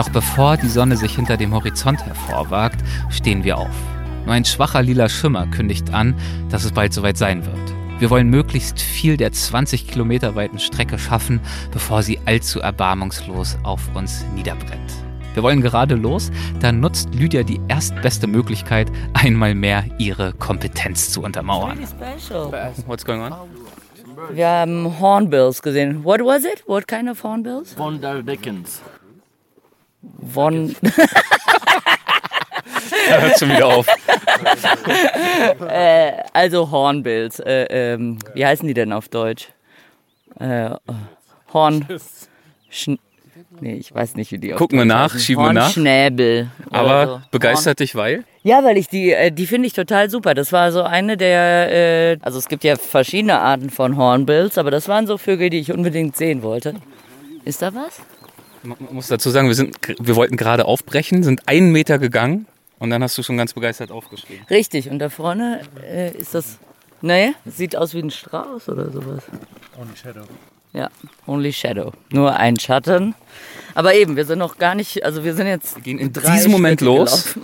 [0.00, 3.68] Noch bevor die Sonne sich hinter dem Horizont hervorwagt, stehen wir auf.
[4.24, 6.14] Nur ein schwacher lila Schimmer kündigt an,
[6.48, 7.74] dass es bald soweit sein wird.
[7.98, 11.38] Wir wollen möglichst viel der 20 Kilometer weiten Strecke schaffen,
[11.70, 14.90] bevor sie allzu erbarmungslos auf uns niederbrennt.
[15.34, 16.30] Wir wollen gerade los,
[16.60, 21.78] dann nutzt Lydia die erstbeste Möglichkeit, einmal mehr ihre Kompetenz zu untermauern.
[22.86, 23.34] What's going on?
[24.32, 26.04] Wir haben Hornbills gesehen.
[26.04, 26.64] What was it?
[26.66, 27.74] What kind of Hornbills?
[27.74, 28.80] Von der Dickens.
[30.32, 30.74] Von.
[33.08, 33.86] Hört schon wieder auf.
[35.68, 37.40] äh, also Hornbills.
[37.40, 39.48] Äh, ähm, wie heißen die denn auf Deutsch?
[40.38, 40.70] Äh,
[41.52, 41.86] Horn.
[42.68, 42.98] Schn
[43.60, 45.20] nee, ich weiß nicht, wie die auf Gucken wir nach, heißen.
[45.20, 45.64] schieben wir nach.
[45.64, 46.50] Hornschnäbel.
[46.70, 47.20] oder Aber so.
[47.30, 48.24] begeistert dich, weil?
[48.42, 50.34] Ja, weil ich die, äh, die finde ich total super.
[50.34, 51.72] Das war so eine der,
[52.12, 55.58] äh, also es gibt ja verschiedene Arten von Hornbills, aber das waren so Vögel, die
[55.58, 56.74] ich unbedingt sehen wollte.
[57.44, 58.00] Ist da was?
[58.62, 62.46] Man muss dazu sagen, wir, sind, wir wollten gerade aufbrechen, sind einen Meter gegangen
[62.78, 64.44] und dann hast du schon ganz begeistert aufgeschrieben.
[64.50, 66.58] Richtig, und da vorne äh, ist das,
[67.00, 69.24] naja, sieht aus wie ein Strauß oder sowas.
[69.78, 70.24] Only Shadow.
[70.72, 70.88] Ja,
[71.26, 71.92] Only Shadow.
[72.10, 73.14] Nur ein Schatten.
[73.74, 75.76] Aber eben, wir sind noch gar nicht, also wir sind jetzt.
[75.76, 77.34] Wir gehen in diesem Moment los.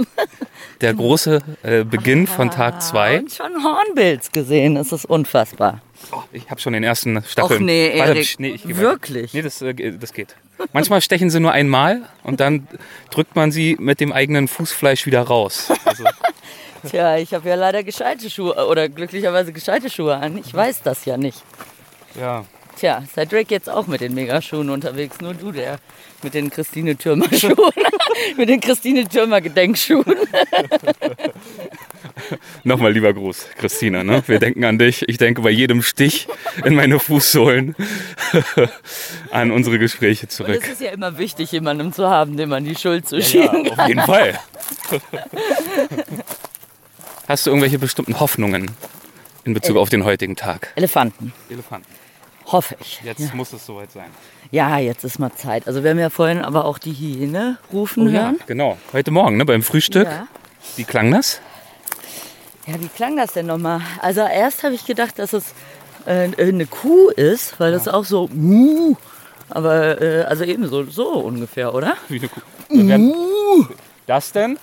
[0.81, 3.21] Der große äh, Beginn von Tag 2.
[3.21, 5.81] Und schon Hornbills gesehen, das ist unfassbar.
[6.13, 7.57] Oh, ich habe schon den ersten Stachel.
[7.57, 9.33] Och nee, Erik, nee, wirklich?
[9.33, 10.37] Nee, das, äh, das geht.
[10.73, 12.69] Manchmal stechen sie nur einmal und dann
[13.11, 15.73] drückt man sie mit dem eigenen Fußfleisch wieder raus.
[15.85, 16.05] Also,
[16.89, 20.39] Tja, ich habe ja leider gescheite Schuhe oder glücklicherweise gescheite Schuhe an.
[20.39, 21.43] Ich weiß das ja nicht.
[22.19, 22.45] ja.
[22.77, 25.79] Tja, Cedric jetzt auch mit den Megaschuhen unterwegs, nur du, der
[26.23, 27.57] mit den Christine Türmer Schuhen,
[28.37, 30.05] mit den Christine Türmer Gedenkschuhen.
[32.65, 34.05] Nochmal lieber Gruß, Christina.
[34.05, 34.23] Ne?
[34.27, 35.09] Wir denken an dich.
[35.09, 36.29] Ich denke bei jedem Stich
[36.65, 37.75] in meine Fußsohlen
[39.31, 40.61] an unsere Gespräche Und zurück.
[40.63, 43.89] es ist ja immer wichtig, jemandem zu haben, dem man die Schuld zuschieben Auf kann.
[43.89, 44.39] jeden Fall.
[47.29, 48.71] Hast du irgendwelche bestimmten Hoffnungen
[49.45, 50.73] in Bezug auf den heutigen Tag?
[50.77, 52.06] Elefanten, Elefanten.
[52.47, 53.01] Hoffe ich.
[53.05, 53.35] Jetzt Ja.
[53.35, 54.11] muss es soweit sein.
[54.51, 55.67] ja, jetzt ist mal Zeit.
[55.67, 58.39] Also wir haben ja vorhin aber auch die Hyäne rufen hören.
[58.47, 58.79] Genau.
[58.93, 60.07] Heute Morgen, ne, beim Frühstück.
[60.07, 60.27] Ja.
[60.77, 61.41] Wie klang das?
[62.67, 63.81] Ja, wie klang das denn nochmal?
[64.01, 65.55] Also erst habe ich gedacht, dass es
[66.07, 68.97] äh, eine Kuh ist, weil das auch so muh,
[69.49, 71.97] aber äh, also eben so, so ungefähr, oder?
[72.09, 72.29] Wie
[72.71, 73.67] eine Kuh.
[74.07, 74.59] Das denn?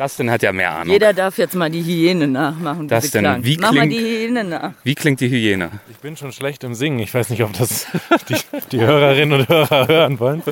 [0.00, 0.94] Das denn hat ja mehr Ahnung.
[0.94, 2.88] Jeder darf jetzt mal die Hyäne nachmachen.
[2.88, 3.02] Denn?
[3.02, 3.44] klang.
[3.44, 4.72] Wie Mach mal klingt- die Hyäne nach.
[4.82, 5.70] Wie klingt die Hyäne?
[5.90, 7.00] Ich bin schon schlecht im Singen.
[7.00, 7.86] Ich weiß nicht, ob das
[8.30, 8.36] die,
[8.72, 10.42] die Hörerinnen und Hörer hören wollen.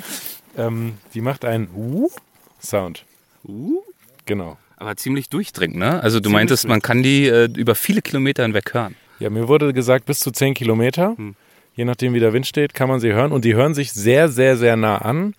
[0.59, 3.07] Ähm, die macht einen Uh-Sound.
[3.43, 3.79] Uh?
[4.27, 4.59] Genau.
[4.77, 6.03] Aber ziemlich durchdringend, ne?
[6.03, 8.97] Also du Ziemlich meintest, man kann die äh, über viele Kilometer hinweg hören.
[9.19, 11.15] Ja, mir wurde gesagt, bis zu 10 Kilometer.
[11.17, 11.37] Hm.
[11.75, 13.33] Je nachdem, wie der Wind steht, kann man sie hören.
[13.33, 15.33] Und die hören sich sehr, sehr, sehr nah an.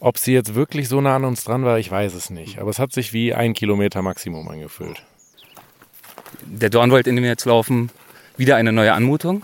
[0.00, 2.58] Ob sie jetzt wirklich so nah an uns dran war, ich weiß es nicht.
[2.58, 5.02] Aber es hat sich wie ein Kilometer Maximum angefühlt.
[6.44, 7.90] Der Dornwald, in dem wir jetzt laufen,
[8.36, 9.42] wieder eine neue Anmutung.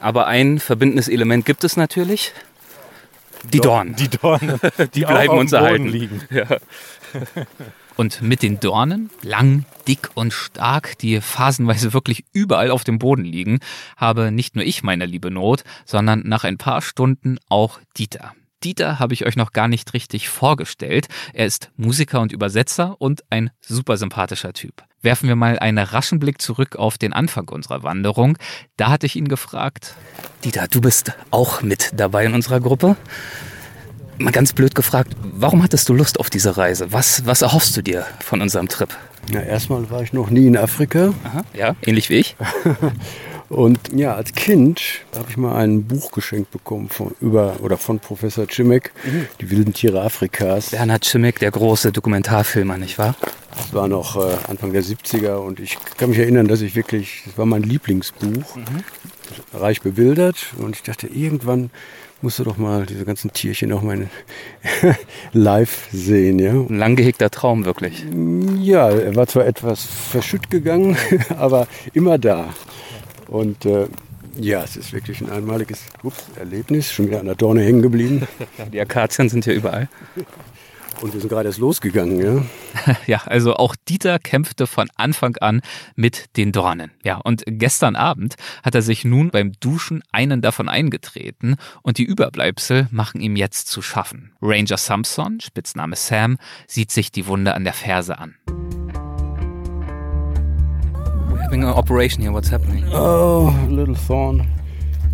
[0.00, 2.32] Aber ein verbindendes Element gibt es natürlich.
[3.44, 3.96] Die Dornen.
[3.96, 4.60] Die Dornen,
[4.94, 5.88] die, auch bleiben auf uns erhalten.
[5.88, 6.22] liegen.
[6.30, 6.46] Ja.
[7.96, 13.24] Und mit den Dornen, lang, dick und stark, die phasenweise wirklich überall auf dem Boden
[13.24, 13.60] liegen,
[13.96, 18.34] habe nicht nur ich meine liebe Not, sondern nach ein paar Stunden auch Dieter.
[18.64, 21.06] Dieter habe ich euch noch gar nicht richtig vorgestellt.
[21.32, 24.82] Er ist Musiker und Übersetzer und ein super sympathischer Typ.
[25.00, 28.36] Werfen wir mal einen raschen Blick zurück auf den Anfang unserer Wanderung.
[28.76, 29.94] Da hatte ich ihn gefragt,
[30.44, 32.96] Dieter, du bist auch mit dabei in unserer Gruppe.
[34.18, 36.92] Mal ganz blöd gefragt, warum hattest du Lust auf diese Reise?
[36.92, 38.88] Was, was erhoffst du dir von unserem Trip?
[39.30, 41.14] Ja, erstmal war ich noch nie in Afrika.
[41.22, 42.36] Aha, ja, ähnlich wie ich.
[43.48, 44.80] Und ja, als Kind
[45.16, 48.92] habe ich mal ein Buch geschenkt bekommen von, über, oder von Professor Cimek,
[49.40, 50.70] Die wilden Tiere Afrikas.
[50.70, 53.14] Bernhard Schimek, der große Dokumentarfilmer, nicht wahr?
[53.56, 57.22] Das war noch äh, Anfang der 70er und ich kann mich erinnern, dass ich wirklich,
[57.24, 58.58] das war mein Lieblingsbuch,
[59.54, 61.70] reich bebildert und ich dachte, irgendwann
[62.20, 64.08] musst du doch mal diese ganzen Tierchen auch mal
[65.32, 66.38] live sehen.
[66.38, 66.50] Ja?
[66.50, 68.04] Ein lang gehegter Traum, wirklich.
[68.60, 70.96] Ja, er war zwar etwas verschütt gegangen,
[71.38, 72.54] aber immer da.
[73.28, 73.86] Und äh,
[74.36, 76.92] ja, es ist wirklich ein einmaliges ups, Erlebnis.
[76.92, 78.26] Schon wieder an der Dorne hängen geblieben.
[78.72, 79.88] Die Akazien sind ja überall.
[81.00, 82.20] Und wir sind gerade erst losgegangen.
[82.20, 82.44] Ja?
[83.06, 85.60] Ja, also auch Dieter kämpfte von Anfang an
[85.94, 86.90] mit den Dornen.
[87.02, 92.04] Ja, und gestern Abend hat er sich nun beim Duschen einen davon eingetreten und die
[92.04, 94.32] Überbleibsel machen ihm jetzt zu schaffen.
[94.40, 98.36] Ranger Samson, Spitzname Sam, sieht sich die Wunde an der Ferse an.
[101.48, 102.84] Having an operation here, what's happening?
[102.92, 104.46] Oh, a little thorn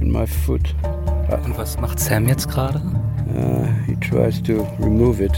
[0.01, 0.75] in my foot.
[1.45, 2.83] Und was macht Sam jetzt gerade?
[3.33, 5.31] Uh, he tries to remove it.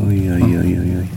[0.00, 1.08] Ui, ui, ui, ui.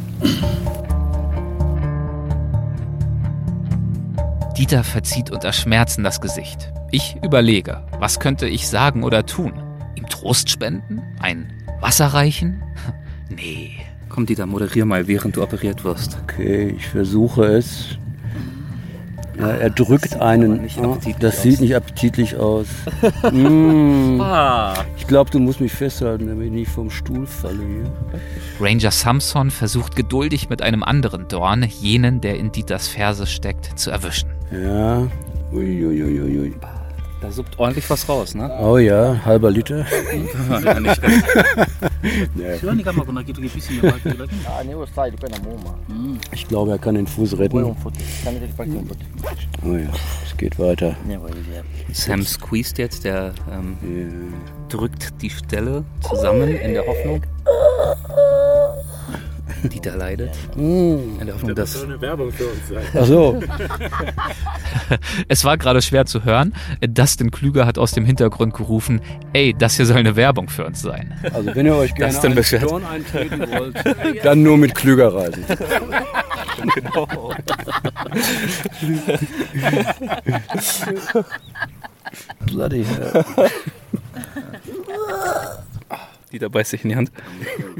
[4.57, 6.73] Dieter verzieht unter Schmerzen das Gesicht.
[6.91, 9.53] Ich überlege, was könnte ich sagen oder tun?
[9.95, 11.01] Ihm Trost spenden?
[11.21, 12.61] Ein Wasser reichen?
[13.29, 13.71] Nee.
[14.09, 16.19] Komm, Dieter, moderier mal, während du operiert wirst.
[16.23, 17.97] Okay, ich versuche es.
[19.38, 20.62] Ja, er drückt einen.
[20.62, 21.41] nicht Ah, appetitlich das aus.
[21.44, 22.68] sieht nicht appetitlich aus.
[23.31, 24.19] Mm.
[24.21, 24.74] Ah.
[24.97, 27.91] Ich glaube, du musst mich festhalten, damit ich nicht vom Stuhl falle hier.
[28.59, 33.89] Ranger Samson versucht geduldig mit einem anderen Dorn, jenen, der in Dieters Ferse steckt, zu
[33.91, 34.30] erwischen.
[34.51, 35.07] Ja.
[35.51, 36.53] Ui, ui, ui, ui, ui.
[37.23, 38.51] Da suppt ordentlich was raus, ne?
[38.59, 39.85] Oh ja, halber Liter.
[40.63, 41.23] Ja, nicht schlecht.
[46.33, 47.63] Ich glaube, er kann den Fuß retten.
[47.63, 47.75] Oh
[49.73, 49.87] ja,
[50.25, 50.97] es geht weiter.
[51.93, 53.77] Sam squeezed jetzt, der ähm,
[54.67, 57.21] drückt die Stelle zusammen in der Hoffnung.
[59.69, 60.31] Dieter leidet.
[60.56, 62.83] In der Hoffnung, dass eine Werbung für uns sein.
[63.00, 63.39] Ach so.
[65.27, 66.54] Es war gerade schwer zu hören.
[66.81, 69.01] Dustin Klüger hat aus dem Hintergrund gerufen,
[69.33, 71.13] ey, das hier soll eine Werbung für uns sein.
[71.33, 72.68] Also wenn ihr euch gerne denn einen?
[72.68, 73.75] Dorn eintreten wollt,
[74.24, 75.44] dann nur mit Klüger reisen.
[82.45, 83.25] Bloody hell.
[86.33, 87.12] Dieter beißt sich in die Hand.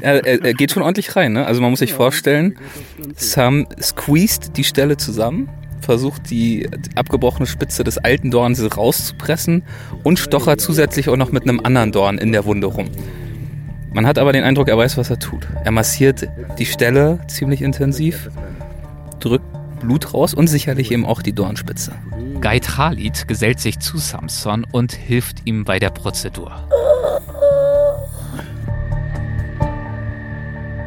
[0.00, 1.44] Er, er, er geht schon ordentlich rein, ne?
[1.44, 2.56] Also man muss sich vorstellen,
[3.16, 5.48] Sam squeezed die Stelle zusammen,
[5.80, 9.64] versucht die abgebrochene Spitze des alten Dorns rauszupressen
[10.04, 12.88] und stochert zusätzlich auch noch mit einem anderen Dorn in der Wunde rum.
[13.92, 15.48] Man hat aber den Eindruck, er weiß, was er tut.
[15.64, 18.30] Er massiert die Stelle ziemlich intensiv,
[19.18, 19.44] drückt
[19.80, 21.92] Blut raus und sicherlich eben auch die Dornspitze.
[22.40, 26.68] Guy Khalid gesellt sich zu Samson und hilft ihm bei der Prozedur.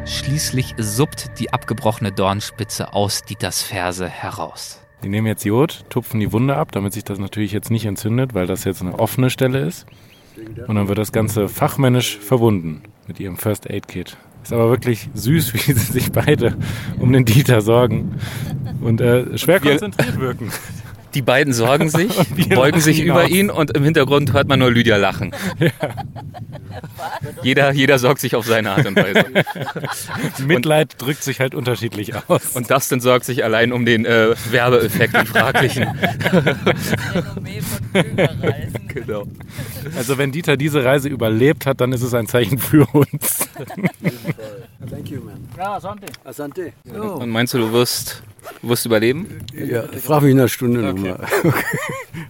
[0.08, 4.80] Schließlich suppt die abgebrochene Dornspitze aus Dieters Ferse heraus.
[5.04, 8.34] Die nehmen jetzt Jod, tupfen die Wunde ab, damit sich das natürlich jetzt nicht entzündet,
[8.34, 9.86] weil das jetzt eine offene Stelle ist.
[10.66, 14.16] Und dann wird das Ganze fachmännisch verbunden mit ihrem First Aid Kit.
[14.42, 16.56] Ist aber wirklich süß, wie sie sich beide
[16.98, 18.14] um den Dieter sorgen
[18.80, 20.50] und äh, schwer Wir- konzentriert wirken.
[21.14, 22.12] Die beiden sorgen sich,
[22.54, 23.30] beugen sich über aus.
[23.30, 25.32] ihn und im Hintergrund hört man nur Lydia lachen.
[27.42, 29.24] Jeder, jeder sorgt sich auf seine Art und Weise.
[30.46, 32.54] Mitleid drückt sich halt unterschiedlich aus.
[32.54, 35.86] Und Dustin sorgt sich allein um den äh, Werbeeffekt, den fraglichen.
[38.88, 39.26] Genau.
[39.96, 43.48] Also wenn Dieter diese Reise überlebt hat, dann ist es ein Zeichen für uns.
[44.86, 45.48] Thank you, man.
[45.56, 46.06] Ja, Asante.
[46.24, 46.72] Asante.
[46.92, 48.22] Und meinst du, du wirst,
[48.62, 49.44] du wirst überleben?
[49.52, 51.26] Ja, frag mich in einer Stunde nochmal.
[51.44, 51.64] Okay.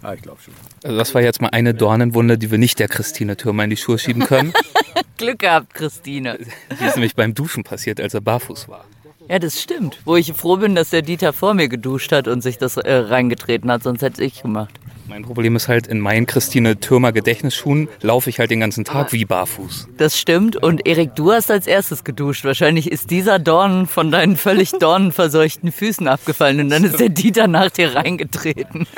[0.02, 0.54] Ah, ich glaube schon.
[0.84, 3.76] Also das war jetzt mal eine Dornenwunde, die wir nicht der Christine Thürmer in die
[3.76, 4.52] Schuhe schieben können.
[5.16, 6.38] Glück gehabt, Christine.
[6.80, 8.84] Die ist nämlich beim Duschen passiert, als er barfuß war.
[9.28, 9.98] Ja, das stimmt.
[10.04, 12.92] Wo ich froh bin, dass der Dieter vor mir geduscht hat und sich das äh,
[12.94, 14.78] reingetreten hat, sonst hätte ich gemacht.
[15.08, 19.12] Mein Problem ist halt, in meinen Christine Thürmer Gedächtnisschuhen laufe ich halt den ganzen Tag
[19.12, 19.88] wie barfuß.
[19.96, 20.56] Das stimmt.
[20.56, 22.44] Und Erik, du hast als erstes geduscht.
[22.44, 27.48] Wahrscheinlich ist dieser Dorn von deinen völlig dornenverseuchten Füßen abgefallen und dann ist der Dieter
[27.48, 28.86] nach dir reingetreten.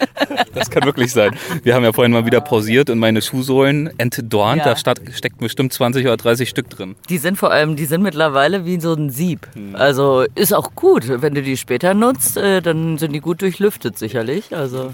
[0.53, 1.37] Das kann wirklich sein.
[1.63, 4.65] Wir haben ja vorhin mal wieder pausiert und meine Schuhsohlen entdornt.
[4.65, 4.75] Ja.
[4.75, 6.97] Da steckten bestimmt 20 oder 30 Stück drin.
[7.09, 9.49] Die sind vor allem, die sind mittlerweile wie so ein Sieb.
[9.75, 11.05] Also ist auch gut.
[11.23, 14.55] Wenn du die später nutzt, äh, dann sind die gut durchlüftet sicherlich.
[14.55, 14.93] Also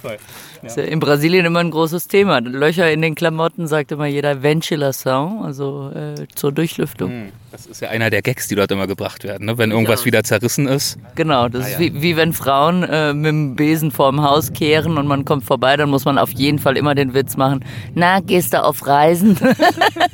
[0.66, 2.40] ist ja in Brasilien immer ein großes Thema.
[2.40, 7.32] Löcher in den Klamotten sagt immer jeder Ventilação, also äh, zur Durchlüftung.
[7.52, 9.46] Das ist ja einer der Gags, die dort immer gebracht werden.
[9.46, 9.56] Ne?
[9.56, 10.98] Wenn irgendwas wieder zerrissen ist.
[11.14, 15.06] Genau, das ist wie, wie wenn Frauen äh, mit dem Besen vorm Haus kehren und
[15.06, 17.64] man kommt vorbei, dann muss man auf jeden Fall immer den Witz machen.
[17.94, 19.38] Na, gehst du auf Reisen?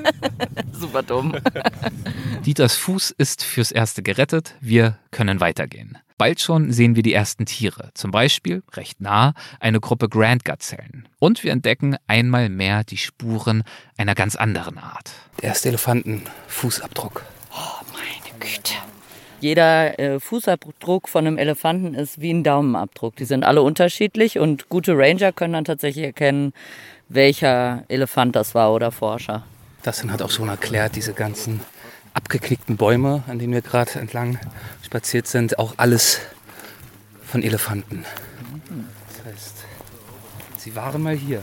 [0.72, 1.34] Super dumm.
[2.44, 5.98] Dieters Fuß ist fürs Erste gerettet, wir können weitergehen.
[6.18, 11.08] Bald schon sehen wir die ersten Tiere, zum Beispiel, recht nah, eine Gruppe Grand-Gazellen.
[11.18, 13.64] Und wir entdecken einmal mehr die Spuren
[13.96, 15.12] einer ganz anderen Art.
[15.40, 17.24] Der erste Elefantenfußabdruck.
[19.42, 23.16] Jeder äh, Fußabdruck von einem Elefanten ist wie ein Daumenabdruck.
[23.16, 26.52] Die sind alle unterschiedlich und gute Ranger können dann tatsächlich erkennen,
[27.08, 29.42] welcher Elefant das war oder Forscher.
[29.82, 31.60] Das hat auch schon erklärt, diese ganzen
[32.14, 34.38] abgeknickten Bäume, an denen wir gerade entlang
[34.84, 36.20] spaziert sind, auch alles
[37.24, 38.04] von Elefanten.
[39.08, 39.56] Das heißt,
[40.58, 41.42] sie waren mal hier.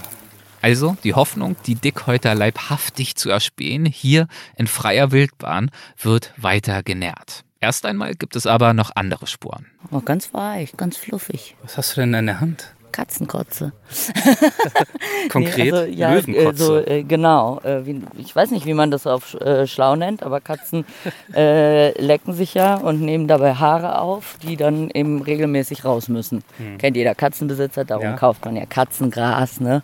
[0.62, 7.46] Also die Hoffnung, die Dickhäuter leibhaftig zu erspähen, hier in freier Wildbahn, wird weiter genährt.
[7.62, 9.66] Erst einmal gibt es aber noch andere Spuren.
[9.92, 11.56] Oh, ganz weich, ganz fluffig.
[11.62, 12.74] Was hast du denn in der Hand?
[12.91, 13.72] Katzenkotze.
[15.31, 16.50] Konkret also, ja, Löwenkotze.
[16.50, 17.60] Äh, so, äh, genau.
[17.63, 20.86] Äh, wie, ich weiß nicht, wie man das auf äh, schlau nennt, aber Katzen
[21.34, 26.43] lecken sich ja und nehmen dabei Haare auf, die dann eben regelmäßig raus müssen.
[26.77, 28.12] Kennt jeder Katzenbesitzer, darum Hm.
[28.12, 28.17] Ja.
[28.17, 29.60] kauft man ja Katzengras.
[29.60, 29.84] Ne?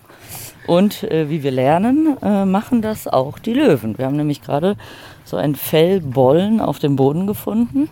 [0.68, 2.18] Und wie wir lernen,
[2.50, 3.98] machen das auch die Löwen.
[3.98, 4.78] Wir haben nämlich gerade
[5.24, 7.90] so ein Fellbollen auf dem Boden gefunden.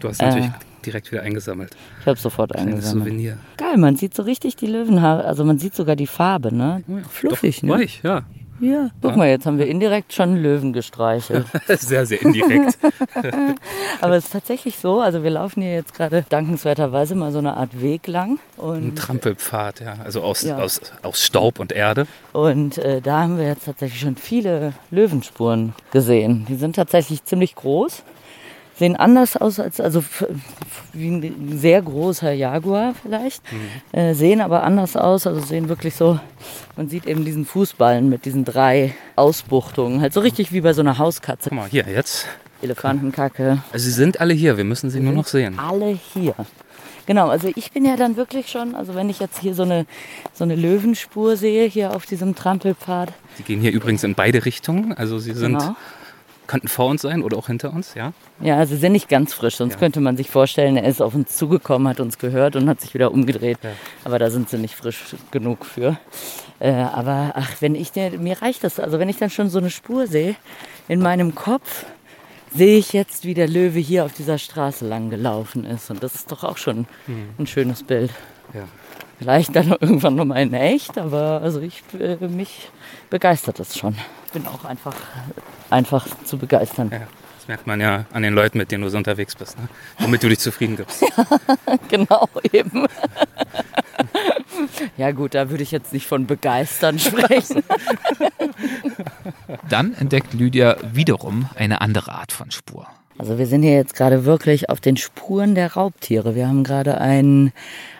[0.00, 0.50] du hast natürlich.
[0.86, 1.76] Direkt wieder eingesammelt.
[2.00, 3.04] Ich habe sofort Kleines eingesammelt.
[3.06, 3.38] Souvenir.
[3.56, 6.82] Geil, man sieht so richtig die Löwenhaare, also man sieht sogar die Farbe, ne?
[7.10, 7.72] Fluffig, Doch, ne?
[7.74, 8.22] Weich, ja.
[8.60, 8.88] Ja.
[9.02, 11.44] Guck mal, jetzt haben wir indirekt schon Löwen gestreichelt.
[11.68, 12.78] Sehr, sehr indirekt.
[14.00, 17.56] Aber es ist tatsächlich so, also wir laufen hier jetzt gerade dankenswerterweise mal so eine
[17.56, 18.38] Art Weg lang.
[18.56, 19.96] Ein Und, Trampelpfad, ja.
[20.04, 20.58] Also aus, Ja.
[20.58, 22.06] aus, aus Staub und Erde.
[22.32, 26.46] und äh, da haben wir jetzt tatsächlich schon viele Löwenspuren gesehen.
[26.48, 28.04] Die sind tatsächlich ziemlich groß.
[28.76, 30.02] Sehen anders aus als, also
[30.92, 33.42] wie ein sehr großer Jaguar vielleicht.
[33.92, 36.18] Äh, sehen aber anders aus, also sehen wirklich so,
[36.76, 40.00] man sieht eben diesen Fußballen mit diesen drei Ausbuchtungen.
[40.00, 41.50] Halt so richtig wie bei so einer Hauskatze.
[41.50, 42.26] Guck mal, hier, jetzt.
[42.62, 43.62] Elefantenkacke.
[43.72, 45.58] Also sie sind alle hier, wir müssen sie nur noch sehen.
[45.58, 46.34] alle hier.
[47.06, 49.84] Genau, also ich bin ja dann wirklich schon, also wenn ich jetzt hier so eine,
[50.32, 53.12] so eine Löwenspur sehe, hier auf diesem Trampelpfad.
[53.38, 54.94] Die gehen hier übrigens in beide Richtungen.
[54.94, 55.76] Also sie sind, Genau.
[56.46, 58.12] Könnten vor uns sein oder auch hinter uns, ja.
[58.40, 59.78] Ja, also sie sind nicht ganz frisch, sonst Ja.
[59.78, 62.94] könnte man sich vorstellen, er ist auf uns zugekommen, hat uns gehört und hat sich
[62.94, 63.58] wieder umgedreht.
[64.04, 65.96] Aber da sind sie nicht frisch genug für.
[66.60, 69.70] Äh, aber ach, wenn ich, mir reicht das, also wenn ich dann schon so eine
[69.70, 70.36] Spur sehe,
[70.88, 71.86] in meinem Kopf
[72.54, 75.90] sehe ich jetzt, wie der Löwe hier auf dieser Straße lang gelaufen ist.
[75.90, 76.86] Und das ist doch auch schon
[77.38, 78.10] ein schönes Bild.
[78.52, 78.64] ja.
[79.24, 82.68] Vielleicht dann irgendwann nochmal in echt, aber also ich, äh, mich
[83.08, 83.96] begeistert das schon.
[84.26, 84.94] Ich bin auch einfach,
[85.70, 86.90] einfach zu begeistern.
[86.92, 87.00] ja.
[87.38, 89.68] Das merkt man ja an den Leuten, mit denen du so unterwegs bist, ne?
[89.98, 91.04] womit du dich zufrieden gibst.
[91.88, 92.86] Genau, eben.
[94.96, 97.62] ja gut, da würde ich jetzt nicht von begeistern sprechen.
[99.68, 102.86] Dann entdeckt Lydia wiederum eine andere Art von Spur.
[103.16, 106.34] Also wir sind hier jetzt gerade wirklich auf den Spuren der Raubtiere.
[106.34, 107.52] Wir haben gerade ein,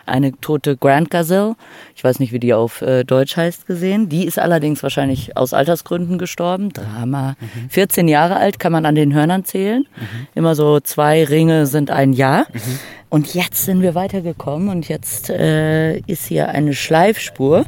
[0.05, 1.55] eine tote Grand Gazelle,
[1.95, 4.09] ich weiß nicht, wie die auf äh, Deutsch heißt, gesehen.
[4.09, 6.73] Die ist allerdings wahrscheinlich aus Altersgründen gestorben.
[6.73, 7.35] Drama.
[7.69, 9.87] 14 Jahre alt kann man an den Hörnern zählen.
[10.35, 12.45] Immer so zwei Ringe sind ein Jahr.
[13.09, 17.65] Und jetzt sind wir weitergekommen und jetzt äh, ist hier eine Schleifspur.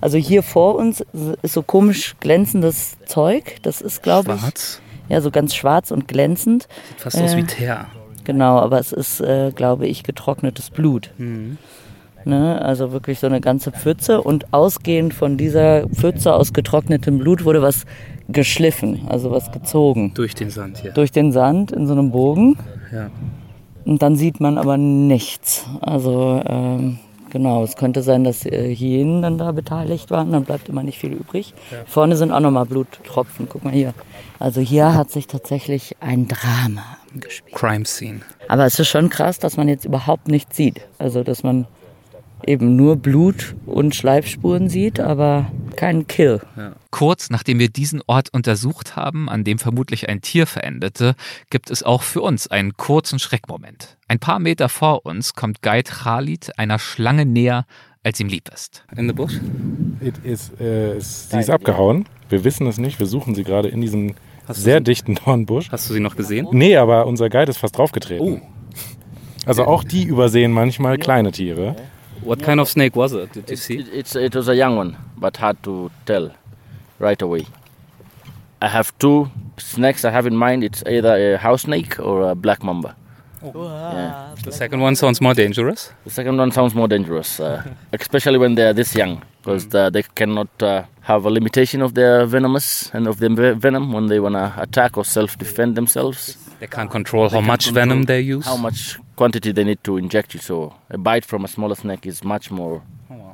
[0.00, 1.04] Also hier vor uns
[1.42, 3.58] ist so komisch glänzendes Zeug.
[3.62, 4.81] Das ist, glaube ich, Schwarz.
[5.08, 6.68] Ja, so ganz schwarz und glänzend.
[6.88, 7.86] Sieht fast aus Äh, wie Teer.
[8.24, 11.10] Genau, aber es ist, äh, glaube ich, getrocknetes Blut.
[12.24, 12.62] Ne?
[12.62, 17.62] Also wirklich so eine ganze Pfütze und ausgehend von dieser Pfütze aus getrocknetem Blut wurde
[17.62, 17.84] was
[18.28, 20.92] geschliffen, also was gezogen Durch den Sand hier.
[20.92, 22.56] durch den Sand in so einem Bogen
[22.92, 23.10] Ja.
[23.84, 25.66] und dann sieht man aber nichts.
[25.80, 27.00] Also ähm,
[27.32, 30.98] genau, es könnte sein, dass äh, Hyänen dann da beteiligt waren, dann bleibt immer nicht
[30.98, 31.54] viel übrig.
[31.86, 33.94] Vorne sind auch nochmal Bluttropfen, guck mal hier.
[34.38, 36.84] Also hier hat sich tatsächlich ein Drama
[37.14, 37.56] gespielt.
[37.56, 38.20] Crime Scene.
[38.48, 40.82] Aber es ist schon krass, dass man jetzt überhaupt nichts sieht.
[40.98, 41.66] Also, dass man
[42.46, 45.46] eben nur Blut und Schleifspuren sieht, aber
[45.76, 46.40] keinen Kill.
[46.90, 51.14] Kurz nachdem wir diesen Ort untersucht haben, an dem vermutlich ein Tier verendete,
[51.50, 53.96] gibt es auch für uns einen kurzen Schreckmoment.
[54.08, 57.64] Ein paar Meter vor uns kommt Guide Khalid einer Schlange näher,
[58.04, 58.84] als ihm lieb ist.
[58.96, 59.34] In the bush?
[60.00, 62.06] It is, äh, sie ist abgehauen.
[62.28, 62.98] Wir wissen es nicht.
[62.98, 64.14] Wir suchen sie gerade in diesem
[64.48, 65.70] sehr sie- dichten Dornbusch.
[65.70, 66.48] Hast du sie noch gesehen?
[66.50, 68.26] Nee, aber unser Guide ist fast draufgetreten.
[68.26, 68.40] Oh.
[69.46, 71.76] Also auch die übersehen manchmal kleine Tiere.
[72.24, 73.32] What kind of snake was it?
[73.32, 73.78] Did you see?
[73.78, 76.30] It, it's, it was a young one, but hard to tell
[76.98, 77.46] right away.
[78.60, 80.62] I have two snakes I have in mind.
[80.62, 82.94] It's either a house snake or a black mamba.
[83.42, 84.34] Yeah.
[84.44, 85.90] The second one sounds more dangerous.
[86.04, 87.62] The second one sounds more dangerous, uh,
[87.92, 92.24] especially when they are this young, because they cannot uh, have a limitation of their
[92.24, 96.36] venomous and of their venom when they want to attack or self-defend themselves.
[96.60, 98.44] They can't control how much venom they use.
[98.46, 100.40] How much quantity they need to inject you.
[100.40, 102.82] So a bite from a smaller snake is much more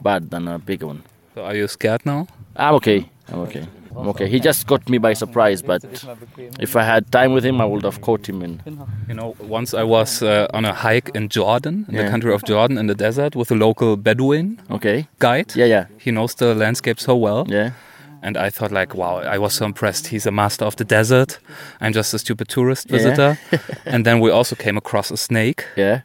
[0.02, 1.02] bad than a bigger one.
[1.34, 2.26] So are you scared now?
[2.56, 3.08] I'm okay.
[3.32, 3.64] I'm okay.
[3.96, 4.28] I'm okay.
[4.28, 5.82] He just got me by surprise, but
[6.66, 8.42] if I had time with him, I would have caught him.
[8.42, 8.54] And
[9.08, 12.44] You know, once I was uh, on a hike in Jordan, in the country of
[12.44, 15.08] Jordan, in the desert, with a local Bedouin okay.
[15.18, 15.56] guide.
[15.56, 17.46] Yeah, yeah, He knows the landscape so well.
[17.48, 17.70] yeah.
[18.22, 20.08] And I thought, like, wow, I was so impressed.
[20.08, 21.38] He's a master of the desert.
[21.80, 22.96] I'm just a stupid tourist Yeah.
[22.98, 23.38] visitor.
[23.86, 25.64] and then we also came across a snake.
[25.76, 26.00] Yeah.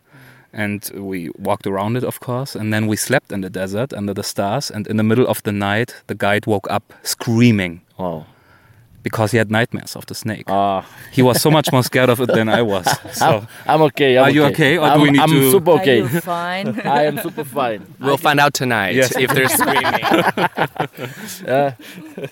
[0.55, 2.55] and we walked around it, of course.
[2.59, 4.69] And then we slept in the desert under the stars.
[4.71, 7.81] And in the middle of the night, the guide woke up screaming.
[7.97, 8.25] Wow.
[9.03, 10.45] Because he had nightmares of the snake.
[10.47, 12.87] Ah, He was so much more scared of it than I was.
[13.13, 13.45] So.
[13.67, 14.17] I'm, okay.
[14.17, 16.01] I'm Are you okay, or do I'm, we need I'm to- super okay.
[16.01, 16.81] Are you fine?
[16.85, 17.81] I am super fine.
[17.99, 19.11] We'll find out tonight Yes.
[19.15, 20.03] if they're screaming.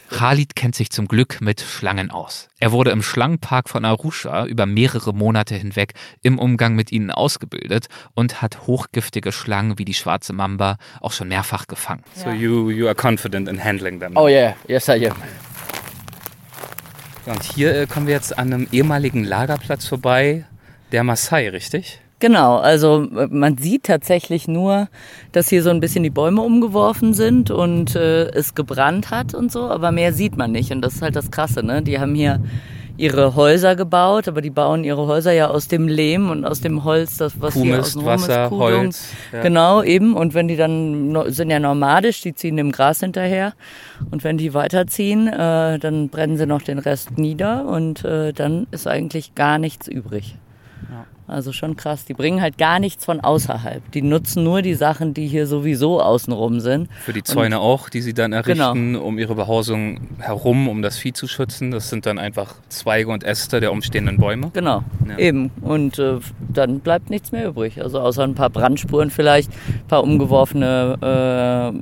[0.10, 2.48] Khalid kennt sich zum Glück mit Schlangen aus.
[2.60, 7.88] Er wurde im Schlangenpark von Arusha über mehrere Monate hinweg im Umgang mit ihnen ausgebildet
[8.14, 12.04] und hat hochgiftige Schlangen wie die schwarze Mamba auch schon mehrfach gefangen.
[12.16, 14.14] So you you are confident in handling them.
[14.16, 15.16] Oh yeah, yes I am.
[17.26, 20.46] Und hier äh, kommen wir jetzt an einem ehemaligen Lagerplatz vorbei,
[20.92, 22.00] der Maasai, richtig?
[22.20, 24.90] Genau, also äh, man sieht tatsächlich nur,
[25.32, 29.52] dass hier so ein bisschen die Bäume umgeworfen sind und äh, es gebrannt hat und
[29.52, 30.72] so, aber mehr sieht man nicht.
[30.72, 31.82] Und das ist halt das Krasse, ne?
[31.82, 32.40] Die haben hier
[33.02, 36.84] ihre Häuser gebaut, aber die bauen ihre Häuser ja aus dem Lehm und aus dem
[36.84, 38.80] Holz, das was hier Kuhmist, außenrum Wasser, ist, Kuhdung.
[38.80, 39.10] Holz.
[39.32, 39.42] Ja.
[39.42, 40.16] Genau, eben.
[40.16, 43.54] Und wenn die dann sind ja nomadisch, die ziehen dem Gras hinterher.
[44.12, 48.68] Und wenn die weiterziehen, äh, dann brennen sie noch den Rest nieder und äh, dann
[48.72, 50.36] ist eigentlich gar nichts übrig.
[51.32, 52.04] Also schon krass.
[52.06, 53.90] Die bringen halt gar nichts von außerhalb.
[53.94, 56.90] Die nutzen nur die Sachen, die hier sowieso außenrum sind.
[57.06, 58.72] Für die Zäune auch, die sie dann Genau.
[58.74, 61.72] errichten, um ihre Behausung herum, um das Vieh zu schützen.
[61.72, 64.52] Das sind dann einfach Zweige und Äste der umstehenden Bäume.
[64.54, 65.18] Genau, Ja.
[65.18, 65.52] eben.
[65.62, 66.18] Und äh,
[66.54, 67.82] dann bleibt nichts mehr übrig.
[67.82, 70.98] Also außer ein paar Brandspuren vielleicht, ein paar umgeworfene,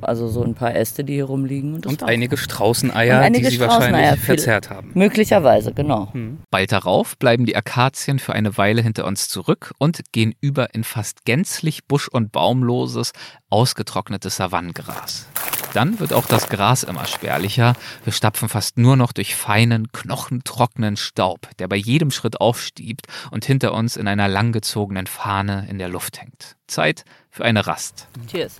[0.00, 1.74] äh, also so ein paar Äste, die hier rumliegen.
[1.74, 4.90] Und, das Und einige Straußeneier, Und einige die sie Straußeneier, wahrscheinlich viel- verzehrt haben.
[4.94, 6.12] Möglicherweise, genau.
[6.52, 9.39] Bald darauf bleiben die Akazien für eine Weile hinter uns zurück
[9.78, 13.12] und gehen über in fast gänzlich busch- und baumloses,
[13.48, 15.26] ausgetrocknetes Savannengras.
[15.72, 17.74] Dann wird auch das Gras immer spärlicher.
[18.04, 23.44] Wir stapfen fast nur noch durch feinen, knochentrockenen Staub, der bei jedem Schritt aufstiebt und
[23.44, 26.56] hinter uns in einer langgezogenen Fahne in der Luft hängt.
[26.66, 28.08] Zeit für eine Rast.
[28.28, 28.56] Cheers.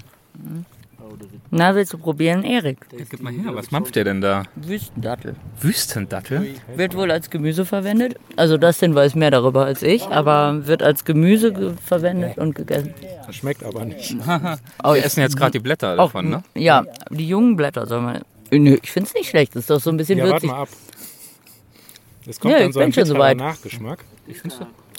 [1.50, 2.78] Na, willst du probieren, Erik?
[2.90, 4.44] Gib mal her, was mampft ihr denn da?
[4.56, 5.34] Wüstendattel.
[5.60, 6.54] Wüstendattel?
[6.76, 8.16] Wird wohl als Gemüse verwendet.
[8.36, 12.94] Also Dustin weiß mehr darüber als ich, aber wird als Gemüse ge- verwendet und gegessen.
[13.26, 14.16] Das schmeckt aber nicht.
[14.84, 16.42] Oh, Wir essen jetzt gerade die Blätter davon, ne?
[16.54, 18.20] Ja, die jungen Blätter soll man.
[18.50, 19.54] Nö, ich finde es nicht schlecht.
[19.54, 20.50] Das ist doch so ein bisschen Ja, warte würzig.
[20.50, 20.68] mal ab.
[22.26, 23.36] Es kommt Ja, dann ich so ein bin schon bitterer soweit.
[23.36, 24.04] Nachgeschmack.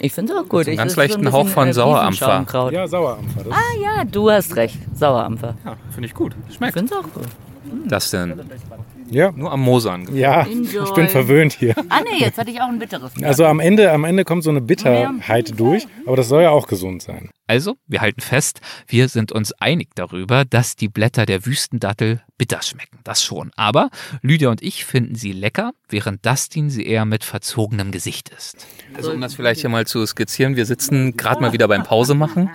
[0.03, 0.61] Ich finde es auch gut.
[0.65, 2.71] einen Ich- ganz das ist so ein leichten Hauch von äh, Sauerampfer.
[2.71, 3.43] Ja, Sauerampfer.
[3.43, 4.77] Das Ja, du hast recht.
[4.95, 5.53] Sauerampfer.
[5.63, 6.35] Ja, finde ich gut.
[6.49, 6.73] Ich Schmeckt.
[6.73, 7.27] finde es auch gut.
[7.87, 8.39] Das denn?
[9.11, 10.17] Ja, Nur am Moser angefangen.
[10.19, 10.83] ja, Enjoy.
[10.83, 11.75] ich bin verwöhnt hier.
[11.89, 13.11] Ah nee, jetzt hatte ich auch ein bitteres.
[13.21, 16.67] Also am Ende, am Ende kommt so eine Bitterheit durch, aber das soll ja auch
[16.67, 17.29] gesund sein.
[17.47, 22.61] Also, wir halten fest, wir sind uns einig darüber, dass die Blätter der Wüstendattel bitter
[22.61, 22.99] schmecken.
[23.03, 23.51] Das schon.
[23.57, 23.89] Aber
[24.21, 28.65] Lydia und ich finden sie lecker, während Dustin sie eher mit verzogenem Gesicht isst.
[28.95, 32.15] Also um das vielleicht hier mal zu skizzieren, wir sitzen gerade mal wieder beim Pause
[32.15, 32.49] machen,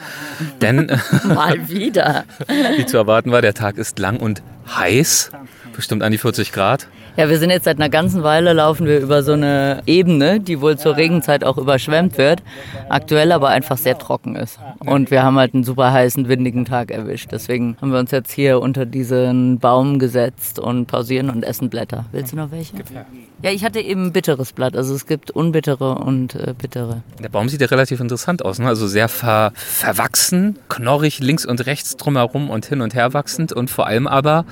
[0.62, 0.86] denn
[1.24, 2.24] Mal wieder.
[2.76, 5.30] wie zu erwarten war, der Tag ist lang und heiß,
[5.76, 6.88] bestimmt an die 40 Grad.
[7.16, 10.60] Ja, wir sind jetzt seit einer ganzen Weile laufen wir über so eine Ebene, die
[10.60, 12.42] wohl zur Regenzeit auch überschwemmt wird,
[12.88, 14.58] aktuell aber einfach sehr trocken ist.
[14.80, 17.30] Und wir haben halt einen super heißen, windigen Tag erwischt.
[17.32, 22.04] Deswegen haben wir uns jetzt hier unter diesen Baum gesetzt und pausieren und essen Blätter.
[22.12, 22.76] Willst du noch welche?
[22.76, 23.06] Ja,
[23.42, 24.76] ich hatte eben ein bitteres Blatt.
[24.76, 27.02] Also es gibt unbittere und äh, bittere.
[27.22, 28.66] Der Baum sieht ja relativ interessant aus, ne?
[28.66, 33.70] also sehr ver verwachsen, knorrig links und rechts drumherum und hin und her wachsend und
[33.70, 34.44] vor allem aber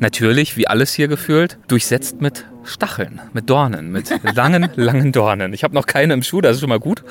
[0.00, 5.52] natürlich, wie alles hier gefühlt, durchsetzt mit Stacheln, mit Dornen, mit langen, langen Dornen.
[5.52, 7.02] Ich habe noch keine im Schuh, das ist schon mal gut.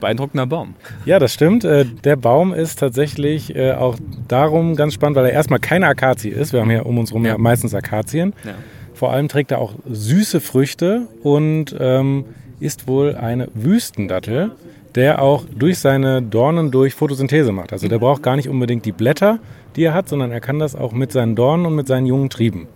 [0.00, 0.74] Beeindruckender Baum.
[1.04, 1.62] Ja, das stimmt.
[1.62, 3.96] Äh, Der Baum ist tatsächlich äh, auch
[4.28, 6.54] darum ganz spannend, weil er erstmal keine Akazie ist.
[6.54, 7.32] Wir haben hier um uns herum ja.
[7.32, 7.38] Ja.
[7.38, 8.32] meistens Akazien.
[8.44, 8.54] Ja.
[9.00, 12.26] Vor allem trägt er auch süße Früchte und ähm,
[12.60, 14.50] ist wohl eine Wüstendattel,
[14.94, 17.72] der auch durch seine Dornen durch Photosynthese macht.
[17.72, 19.38] Also der braucht gar nicht unbedingt die Blätter,
[19.74, 22.28] die er hat, sondern er kann das auch mit seinen Dornen und mit seinen jungen
[22.28, 22.68] Trieben.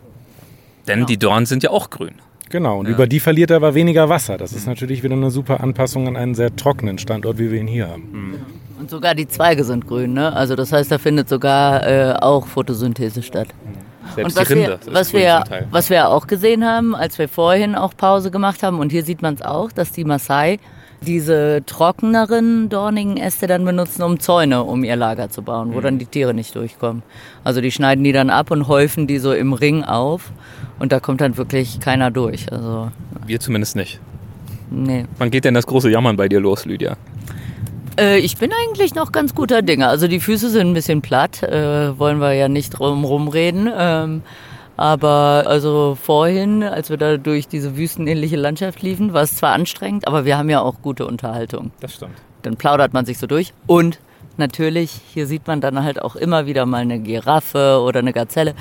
[0.89, 2.15] Denn die Dornen sind ja auch grün.
[2.49, 4.39] Genau, und über die verliert er aber weniger Wasser.
[4.39, 7.67] Das ist natürlich wieder eine super Anpassung an einen sehr trockenen Standort, wie wir ihn
[7.67, 8.41] hier haben.
[8.81, 10.33] Und sogar die Zweige sind grün, ne?
[10.33, 13.49] Also das heißt, da findet sogar äh, auch Photosynthese statt.
[14.14, 14.79] Selbst Und was die Rinde.
[14.85, 18.79] wir, was, wir, was wir auch gesehen haben, als wir vorhin auch Pause gemacht haben,
[18.79, 20.59] und hier sieht man es auch, dass die Maasai
[21.01, 25.99] diese trockeneren, dornigen Äste dann benutzen, um Zäune um ihr Lager zu bauen, wo dann
[25.99, 27.03] die Tiere nicht durchkommen.
[27.43, 30.33] Also die schneiden die dann ab und häufen die so im Ring auf
[30.79, 32.51] und da kommt dann wirklich keiner durch.
[32.51, 32.90] Also,
[33.27, 34.01] Wir zumindest nicht.
[34.71, 35.05] nee.
[35.19, 36.97] Wann geht denn das große Jammern bei dir los, Lydia?
[37.99, 39.89] Äh, ich bin eigentlich noch ganz guter Dinge.
[39.89, 43.71] Also die Füße sind ein bisschen platt, äh, wollen wir ja nicht drum rumreden.
[43.77, 44.23] Ähm,
[44.77, 50.09] aber also vorhin, als wir da durch diese wüstenähnliche Landschaft liefen, war es zwar anstrengend,
[50.09, 51.71] aber wir haben ja auch gute Unterhaltung.
[51.81, 52.17] Das stimmt.
[52.43, 53.55] Dann plaudert man sich so durch.
[53.67, 54.01] Und
[54.37, 58.55] natürlich, hier sieht man dann halt auch immer wieder mal eine Giraffe oder eine Gazelle.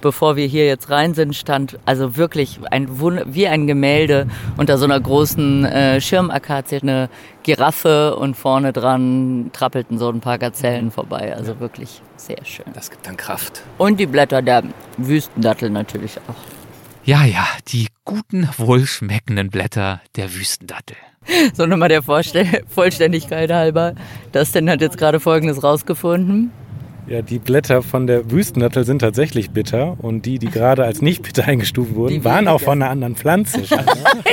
[0.00, 2.88] Bevor wir hier jetzt rein sind, stand also wirklich ein
[3.26, 7.08] wie ein Gemälde unter so einer großen äh, Schirmakazie eine
[7.42, 11.34] Giraffe und vorne dran trappelten so ein paar Gazellen vorbei.
[11.34, 12.66] Also wirklich sehr schön.
[12.74, 13.62] Das gibt dann Kraft.
[13.78, 14.64] Und die Blätter der
[14.96, 16.58] Wüstendattel natürlich auch.
[17.04, 20.96] Ja, ja, die guten, wohlschmeckenden Blätter der Wüstendattel.
[21.54, 23.94] So nochmal der Vorstell Vollständigkeit halber.
[24.32, 26.50] Dustin hat jetzt gerade Folgendes rausgefunden.
[27.08, 31.22] Ja, die Blätter von der Wüstennattel sind tatsächlich bitter und die, die gerade als nicht
[31.22, 33.60] bitter eingestuft wurden, Die waren auch von einer anderen Pflanze.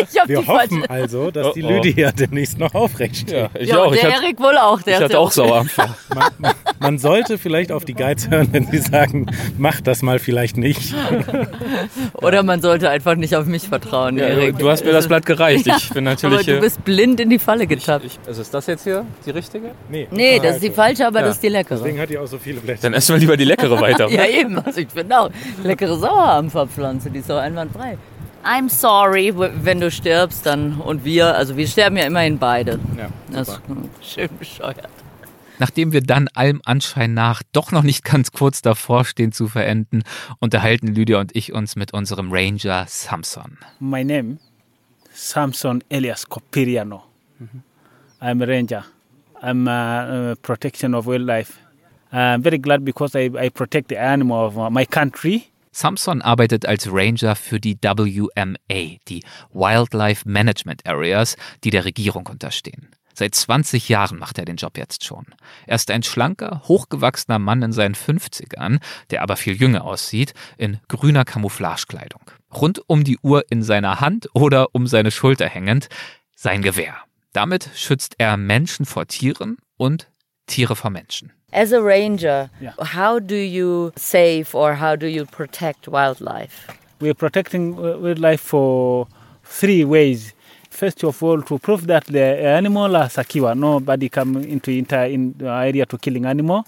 [0.02, 0.90] Ich Wir die hoffen falsche.
[0.90, 1.82] also, dass die Oh, oh.
[1.84, 3.32] Lydia demnächst noch aufrecht steht.
[3.32, 3.94] Ja, ich ja, auch.
[3.94, 4.82] Ich der hatte, Erik wohl auch.
[4.82, 5.96] Der ich ist hatte auch Sauerampfer.
[6.14, 10.20] Man, man, man sollte vielleicht auf die Guides hören, wenn sie sagen, mach das mal
[10.20, 10.94] vielleicht nicht.
[12.14, 14.58] Oder man sollte einfach nicht auf mich vertrauen, Ja, Erik.
[14.58, 15.68] du hast mir das Blatt gereicht.
[15.68, 16.46] Ich bin Aber natürlich.
[16.46, 18.06] du äh, bist blind in die Falle getappt.
[18.06, 19.72] ich, also ist das jetzt hier die richtige?
[19.90, 21.26] nee, das ist die falsche, aber Ja.
[21.28, 21.78] das ist die leckere.
[21.78, 22.82] Deswegen hat die auch so viele Blätter.
[22.82, 24.10] Dann essen wir lieber die leckere weiter.
[24.16, 24.60] Ja, eben.
[24.60, 25.30] Also ich finde auch.
[25.64, 27.98] Leckere Sauerampferpflanze, die ist doch einwandfrei.
[28.44, 32.80] I'm sorry, wenn du stirbst, dann und wir, also wir sterben ja immerhin beide.
[32.98, 33.62] Ja, Das ist
[34.02, 34.90] schön bescheuert.
[35.58, 40.04] Nachdem wir dann allem Anschein nach doch noch nicht ganz kurz davor stehen zu verenden,
[40.40, 43.58] unterhalten Lydia und ich uns mit unserem Ranger Samson.
[43.80, 44.38] My name,
[45.14, 47.04] Samson Elias Copiriano.
[48.22, 48.84] I'm a ranger.
[49.42, 51.54] I'm uh, uh, protection of wildlife.
[52.16, 55.44] I'm very glad because I, I protect the animal of my country.
[55.74, 62.88] Samson arbeitet als Ranger für die WMA, die Wildlife Management Areas, die der Regierung unterstehen.
[63.14, 65.26] Seit 20 Jahren macht er den Job jetzt schon.
[65.68, 70.80] Er ist ein schlanker, hochgewachsener Mann in seinen 50ern, der aber viel jünger aussieht, in
[70.88, 72.22] grüner Camouflagekleidung.
[72.54, 75.90] Rund um die Uhr in seiner Hand oder um seine Schulter hängend
[76.34, 76.96] sein Gewehr.
[77.34, 80.10] Damit schützt er Menschen vor Tieren und
[80.46, 81.35] Tiere vor Menschen.
[81.56, 82.74] As a ranger, Yeah.
[82.82, 86.68] how do you save or how do you protect wildlife?
[87.00, 89.08] We're protecting uh, wildlife for
[89.44, 90.34] three ways.
[90.70, 92.26] First of all, to prove that the
[92.60, 93.56] animal are secure.
[93.56, 96.66] Nobody come into enter in the area to killing animal.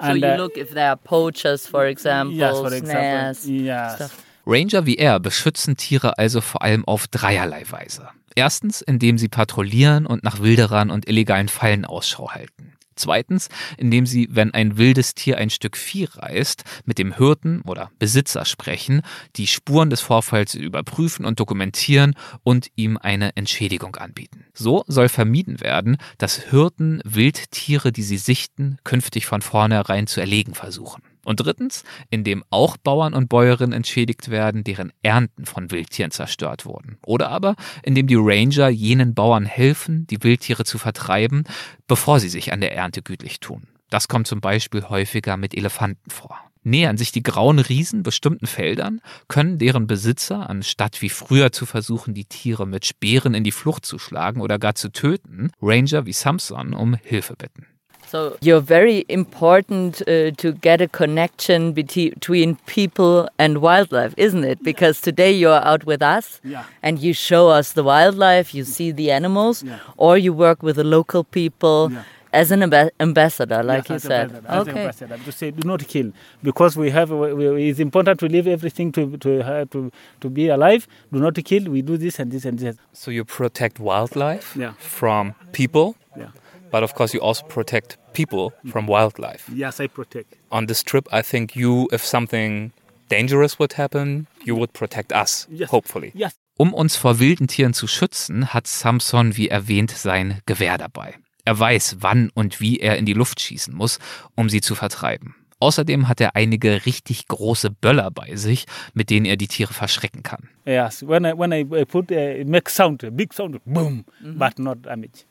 [0.00, 3.94] so you uh, look if there are poachers, for example, yes, for example, snares, yes.
[3.96, 4.24] stuff.
[4.46, 8.08] Ranger wie er beschützen Tiere also vor allem auf dreierlei Weise.
[8.36, 12.72] Erstens, indem sie patrouillieren und nach Wilderern und illegalen Fallen Ausschau halten.
[13.00, 17.90] Zweitens, indem sie, wenn ein wildes Tier ein Stück Vieh reißt, mit dem Hirten oder
[17.98, 19.00] Besitzer sprechen,
[19.36, 24.44] die Spuren des Vorfalls überprüfen und dokumentieren und ihm eine Entschädigung anbieten.
[24.52, 30.54] So soll vermieden werden, dass Hirten Wildtiere, die sie sichten, künftig von vornherein zu erlegen
[30.54, 31.02] versuchen.
[31.24, 36.98] Und drittens, indem auch Bauern und Bäuerinnen entschädigt werden, deren Ernten von Wildtieren zerstört wurden.
[37.04, 41.44] Oder aber, indem die Ranger jenen Bauern helfen, die Wildtiere zu vertreiben,
[41.86, 43.68] bevor sie sich an der Ernte gütlich tun.
[43.90, 46.38] Das kommt zum Beispiel häufiger mit Elefanten vor.
[46.62, 52.12] Nähern sich die grauen Riesen bestimmten Feldern, können deren Besitzer, anstatt wie früher zu versuchen,
[52.12, 56.12] die Tiere mit Speeren in die Flucht zu schlagen oder gar zu töten, Ranger wie
[56.12, 57.66] Samson um Hilfe bitten.
[58.10, 64.62] So you're very important uh, to get a connection between people and wildlife, isn't it?
[64.64, 66.64] Because today you're out with us Yeah.
[66.82, 69.78] and you show us the wildlife, you see the animals, Yeah.
[69.96, 72.02] or you work with the local people Yeah.
[72.32, 74.28] as an amb- ambassador, like Yes, you as a said.
[74.30, 74.84] president, as a Okay.
[74.88, 76.10] president, to say do not kill
[76.42, 80.28] because we have we, we- it's important to leave everything to to uh, to to
[80.40, 80.88] be alive.
[81.12, 81.64] Do not kill.
[81.78, 82.76] We do this and this and this.
[82.92, 84.72] So you protect wildlife Yeah.
[84.98, 86.30] from people, Yeah.
[86.70, 89.50] But of course you also protect people from wildlife.
[89.54, 90.36] Yes, I protect.
[90.50, 92.72] On this trip, I think you, if something
[93.08, 95.70] dangerous would happen, you would protect us, Yes.
[95.70, 96.12] hopefully.
[96.14, 96.32] Yes.
[96.56, 101.14] Um uns vor wilden Tieren zu schützen, hat Samson, wie erwähnt, sein Gewehr dabei.
[101.46, 103.98] Er weiß, wann und wie er in die Luft schießen muss,
[104.36, 105.34] um sie zu vertreiben.
[105.58, 110.22] Außerdem hat er einige richtig große Böller bei sich, mit denen er die Tiere verschrecken
[110.22, 110.48] kann.
[110.64, 111.06] Yes.
[111.06, 114.78] When I when I put uh, it makes sound, a big sound, boom, but not
[114.86, 115.24] damage.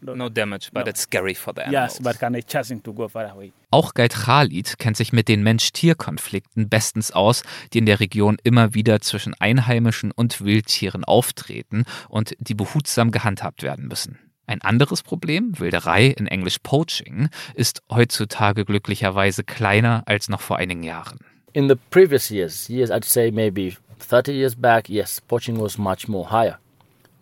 [0.00, 0.90] No damage, but No.
[0.90, 1.94] it's scary for the animals.
[1.94, 3.52] Yes, but can I chasing to go far away?
[3.70, 8.74] Auch Guide Khalid kennt sich mit den Mensch-Tier-Konflikten bestens aus, die in der Region immer
[8.74, 14.18] wieder zwischen Einheimischen und Wildtieren auftreten und die behutsam gehandhabt werden müssen.
[14.46, 20.84] Ein anderes Problem, Wilderei in Englisch Poaching, ist heutzutage glücklicherweise kleiner als noch vor einigen
[20.84, 21.18] Jahren.
[21.52, 26.06] In the previous years, years I'd say maybe 30 years back, yes, poaching was much
[26.06, 26.58] more higher.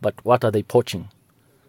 [0.02, 1.08] But what are they poaching?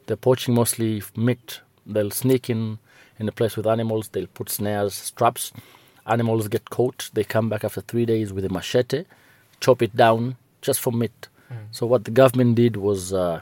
[0.05, 1.61] They're poaching mostly meat.
[1.85, 2.79] They'll sneak in
[3.19, 4.09] in a place with animals.
[4.09, 5.51] They'll put snares, traps.
[6.05, 7.09] Animals get caught.
[7.13, 9.05] They come back after three days with a machete,
[9.59, 11.27] chop it down just for meat.
[11.71, 13.39] So what the government did was uh,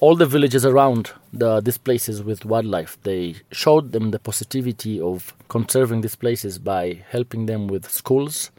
[0.00, 5.32] all the villages around the, these places with wildlife, they showed them the positivity of
[5.48, 8.50] conserving these places by helping them with schools,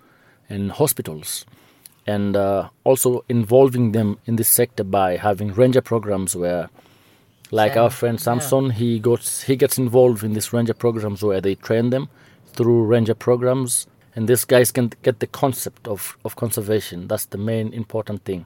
[0.49, 1.45] and hospitals,
[2.07, 6.69] and uh, also involving them in this sector by having ranger programs where,
[7.55, 11.55] like our friend Samson, he gets he gets involved in these ranger programs where they
[11.55, 12.09] train them
[12.53, 17.07] through ranger programs, and these guys can get the concept of, of conservation.
[17.07, 18.45] That's the main important thing,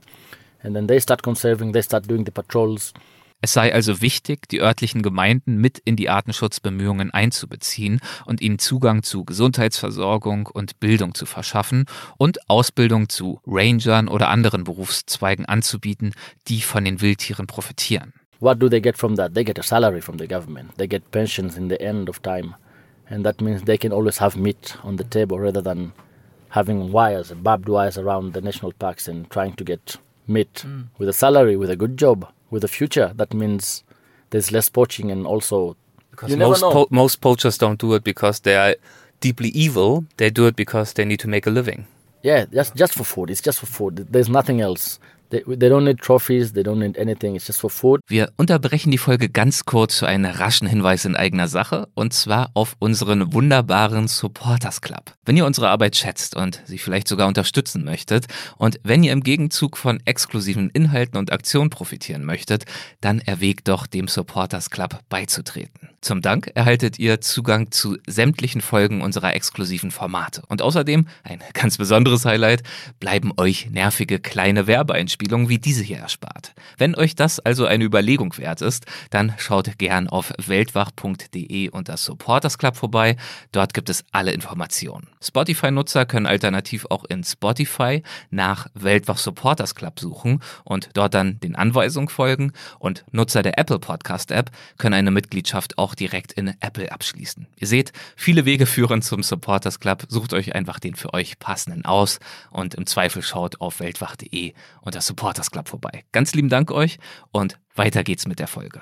[0.63, 1.71] and then they start conserving.
[1.71, 2.93] They start doing the patrols.
[3.41, 9.01] Es sei also wichtig, die örtlichen Gemeinden mit in die Artenschutzbemühungen einzubeziehen und ihnen Zugang
[9.01, 11.85] zu Gesundheitsversorgung und Bildung zu verschaffen
[12.17, 16.13] und Ausbildung zu Rangern oder anderen Berufszweigen anzubieten,
[16.49, 18.11] die von den Wildtieren profitieren.
[18.39, 19.33] What do they get from that?
[19.33, 20.77] They get a salary from the government.
[20.77, 22.55] They get pensions in the end of time,
[23.09, 25.91] and that means they can always have meat on the table rather than
[26.49, 29.97] having wires, barbed wires around the national parks and trying to get
[30.27, 30.83] meat hmm.
[30.97, 33.11] with a salary, with a good job, with a future.
[33.15, 33.83] That means
[34.29, 35.75] there's less poaching and also
[36.11, 36.71] Because You never most, know.
[36.71, 38.75] po most poachers don't do it because they are
[39.21, 40.05] deeply evil.
[40.17, 41.85] They do it because they need to make a living.
[42.23, 43.29] yeah, just just for food.
[43.29, 44.07] It's just for food.
[44.11, 44.99] There's nothing else.
[48.07, 52.51] Wir unterbrechen die Folge ganz kurz für einen raschen Hinweis in eigener Sache und zwar
[52.53, 55.13] auf unseren wunderbaren Supporters Club.
[55.25, 58.25] Wenn ihr unsere Arbeit schätzt und sie vielleicht sogar unterstützen möchtet
[58.57, 62.65] und wenn ihr im Gegenzug von exklusiven Inhalten und Aktionen profitieren möchtet,
[63.01, 65.88] dann erwägt doch dem Supporters Club beizutreten.
[66.01, 70.41] Zum Dank erhaltet ihr Zugang zu sämtlichen Folgen unserer exklusiven Formate.
[70.47, 72.63] Und außerdem, ein ganz besonderes Highlight,
[72.99, 76.53] bleiben euch nervige kleine Werbeeinspielungen wie diese hier erspart.
[76.77, 82.57] Wenn euch das also eine Überlegung wert ist, dann schaut gern auf weltwach.de unter Supporters
[82.57, 83.17] Club vorbei.
[83.51, 85.07] Dort gibt es alle Informationen.
[85.21, 91.55] Spotify-Nutzer können alternativ auch in Spotify nach Weltwach Supporters Club suchen und dort dann den
[91.55, 92.53] Anweisungen folgen.
[92.79, 97.47] Und Nutzer der Apple Podcast App können eine Mitgliedschaft auch direkt in Apple abschließen.
[97.57, 100.05] Ihr seht, viele Wege führen zum Supporters Club.
[100.09, 102.19] Sucht euch einfach den für euch passenden aus
[102.51, 106.03] und im Zweifel schaut auf weltwach.de unter Supporters Club vorbei.
[106.11, 106.97] Ganz lieben Dank euch
[107.31, 108.81] und weiter geht's mit der Folge.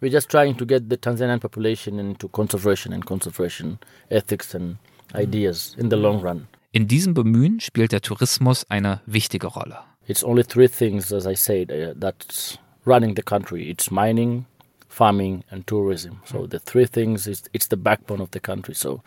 [0.00, 3.78] We're just trying to get the Tanzanian population into conservation and conservation
[4.10, 4.76] ethics and
[5.14, 6.46] ideas in the long run.
[6.72, 9.78] In diesem Bemühen spielt der Tourismus eine wichtige Rolle.
[10.06, 13.70] It's only three things, as I said, uh, that's running the country.
[13.70, 14.44] It's mining,
[14.94, 16.20] farming, and tourism.
[16.24, 18.74] So the three things is it's the backbone of the country.
[18.74, 19.02] So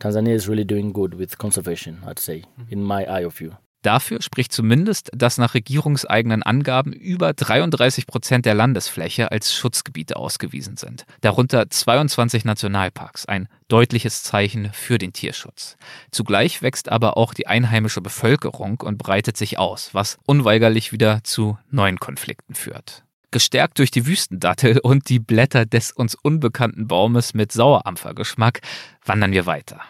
[0.00, 3.52] Tanzania is really doing good with conservation, I'd say, in my eye of view.
[3.82, 10.76] Dafür spricht zumindest, dass nach regierungseigenen Angaben über 33 Prozent der Landesfläche als Schutzgebiete ausgewiesen
[10.76, 11.04] sind.
[11.20, 15.76] Darunter 22 Nationalparks, ein deutliches Zeichen für den Tierschutz.
[16.10, 21.56] Zugleich wächst aber auch die einheimische Bevölkerung und breitet sich aus, was unweigerlich wieder zu
[21.70, 23.04] neuen Konflikten führt.
[23.30, 28.60] Gestärkt durch die Wüstendattel und die Blätter des uns unbekannten Baumes mit Sauerampfergeschmack
[29.04, 29.80] wandern wir weiter.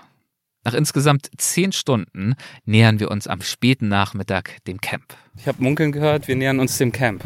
[0.64, 5.16] Nach insgesamt zehn Stunden nähern wir uns am späten Nachmittag dem Camp.
[5.36, 7.22] Ich habe munkeln gehört, wir nähern uns dem Camp.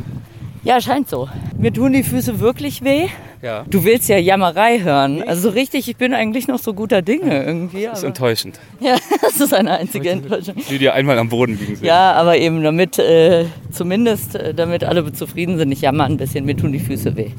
[0.65, 1.29] Ja, scheint so.
[1.59, 3.09] Mir tun die Füße wirklich weh.
[3.43, 3.65] Ja.
[3.69, 5.25] Du willst ja Jammerei hören.
[5.27, 7.85] Also richtig, ich bin eigentlich noch so guter Dinge irgendwie.
[7.85, 8.61] Das ist enttäuschend.
[8.81, 10.55] ja, das ist eine einzige Enttäuschung.
[10.71, 11.85] Die dir einmal am Boden liegen sehen.
[11.85, 16.45] Ja, aber eben damit, äh, zumindest äh, damit alle zufrieden sind, ich jammer ein bisschen,
[16.45, 17.31] mir tun die Füße weh.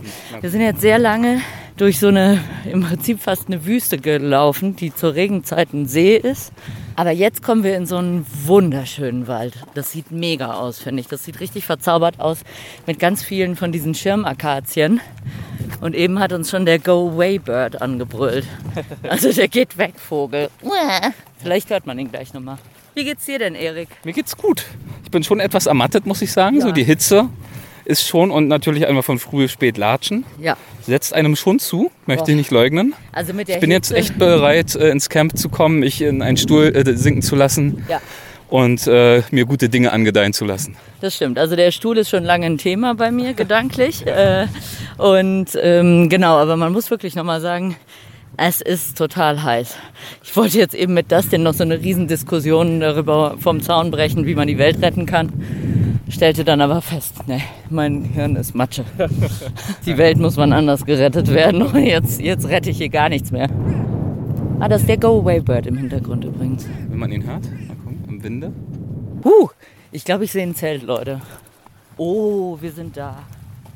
[0.41, 1.39] Wir sind jetzt sehr lange
[1.77, 6.51] durch so eine, im Prinzip fast eine Wüste gelaufen, die zur Regenzeit ein See ist.
[6.95, 9.53] Aber jetzt kommen wir in so einen wunderschönen Wald.
[9.73, 11.07] Das sieht mega aus, finde ich.
[11.07, 12.39] Das sieht richtig verzaubert aus
[12.85, 14.99] mit ganz vielen von diesen Schirmakazien.
[15.81, 18.45] Und eben hat uns schon der Go-Away-Bird angebrüllt.
[19.09, 20.49] Also der geht weg, Vogel.
[21.39, 22.57] Vielleicht hört man ihn gleich nochmal.
[22.95, 23.89] Wie geht's dir denn, Erik?
[24.03, 24.65] Mir geht's gut.
[25.03, 26.61] Ich bin schon etwas ermattet, muss ich sagen.
[26.61, 26.73] So Ja.
[26.73, 27.27] die Hitze
[27.85, 30.25] ist schon und natürlich einmal von früh bis spät latschen.
[30.39, 32.93] Ja, Setzt einem schon zu, möchte ich nicht leugnen.
[33.11, 36.01] also mit der Ich bin jetzt Hitze- echt bereit, äh, ins Camp zu kommen, mich
[36.01, 38.01] in einen Stuhl äh, sinken zu lassen Ja,
[38.49, 40.75] und äh, mir gute Dinge angedeihen zu lassen.
[41.01, 41.37] das stimmt.
[41.39, 44.05] Also der Stuhl ist schon lange ein Thema bei mir, gedanklich.
[44.13, 44.47] Äh,
[44.97, 47.75] und ähm, genau, aber man muss wirklich nochmal sagen,
[48.37, 49.75] es ist total heiß.
[50.23, 54.35] Ich wollte jetzt eben mit Dustin noch so eine Riesendiskussion darüber vom Zaun brechen, wie
[54.35, 55.31] man die Welt retten kann.
[56.13, 58.85] Stellte dann aber fest, ne, mein Hirn ist Matsche.
[59.85, 63.31] Die Welt muss wann anders gerettet werden und jetzt, jetzt rette ich hier gar nichts
[63.31, 63.49] mehr.
[64.59, 66.67] Ah, das ist der Go-Away-Bird im Hintergrund übrigens.
[66.87, 68.53] Wenn man ihn hört, mal gucken, im Winde.
[69.23, 69.49] Huh,
[69.91, 71.19] ich glaube, ich sehe ein Zelt, Leute.
[71.97, 73.23] Oh, wir sind da.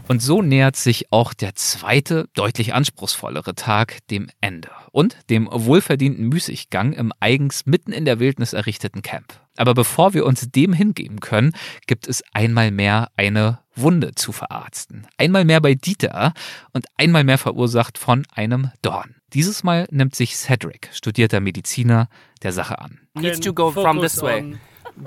[0.08, 6.30] Und so nähert sich auch der zweite, deutlich anspruchsvollere Tag dem Ende und dem wohlverdienten
[6.30, 9.34] Müßiggang im eigens mitten in der Wildnis errichteten Camp.
[9.58, 11.54] Aber bevor wir uns dem hingeben können,
[11.88, 15.06] gibt es einmal mehr eine Wunde zu verarzten.
[15.18, 16.34] Einmal mehr bei Dieter
[16.74, 19.16] und einmal mehr verursacht von einem Dorn.
[19.34, 22.08] Dieses Mal nimmt sich Cedric, studierter Mediziner,
[22.44, 23.00] der Sache an.
[23.16, 24.56] Needs to go from this way.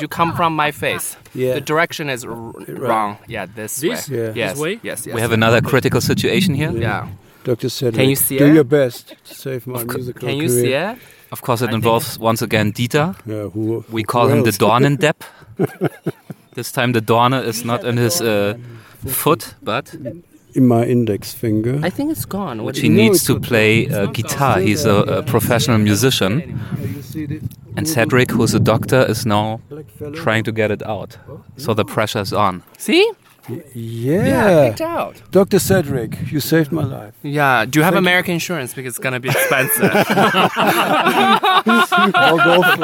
[0.00, 1.16] You come from my face.
[1.34, 1.54] Yeah.
[1.54, 2.30] The direction is r-
[2.68, 3.16] wrong.
[3.28, 4.08] Yeah, this, This?
[4.08, 4.16] way.
[4.16, 4.34] Yeah.
[4.36, 4.52] Yes.
[4.52, 4.78] This way?
[4.82, 5.04] Yes.
[5.06, 5.16] Yes.
[5.16, 6.70] We have another critical situation here.
[6.70, 7.08] yeah.
[7.42, 7.70] Dr.
[7.70, 8.54] Cedric, Can you see do it?
[8.54, 10.62] your best to save my musical Can you career.
[10.62, 10.98] see it?
[11.32, 13.14] Of course, it involves once again Dieter.
[13.26, 14.58] Yeah, who, We call who him the else?
[14.58, 15.22] Dornendepp.
[16.54, 18.54] this time the Dorne is not in his uh,
[19.06, 19.94] foot, but
[20.54, 21.78] In my index finger.
[21.86, 22.64] I think it's gone.
[22.64, 24.58] What he needs to play uh, guitar.
[24.60, 26.58] He's a, a professional musician.
[27.76, 29.60] And Cedric, who's a doctor, is now
[30.14, 31.16] trying to get it out.
[31.56, 32.62] So the pressure's on.
[32.78, 33.08] See?
[33.74, 34.68] Yeah.
[34.68, 35.22] Picked out.
[35.30, 35.58] Dr.
[35.58, 37.14] Cedric, you saved my life.
[37.22, 37.64] Yeah.
[37.64, 38.74] Do you have American insurance?
[38.74, 39.90] Because it's gonna be expensive.
[42.14, 42.76] I'll go for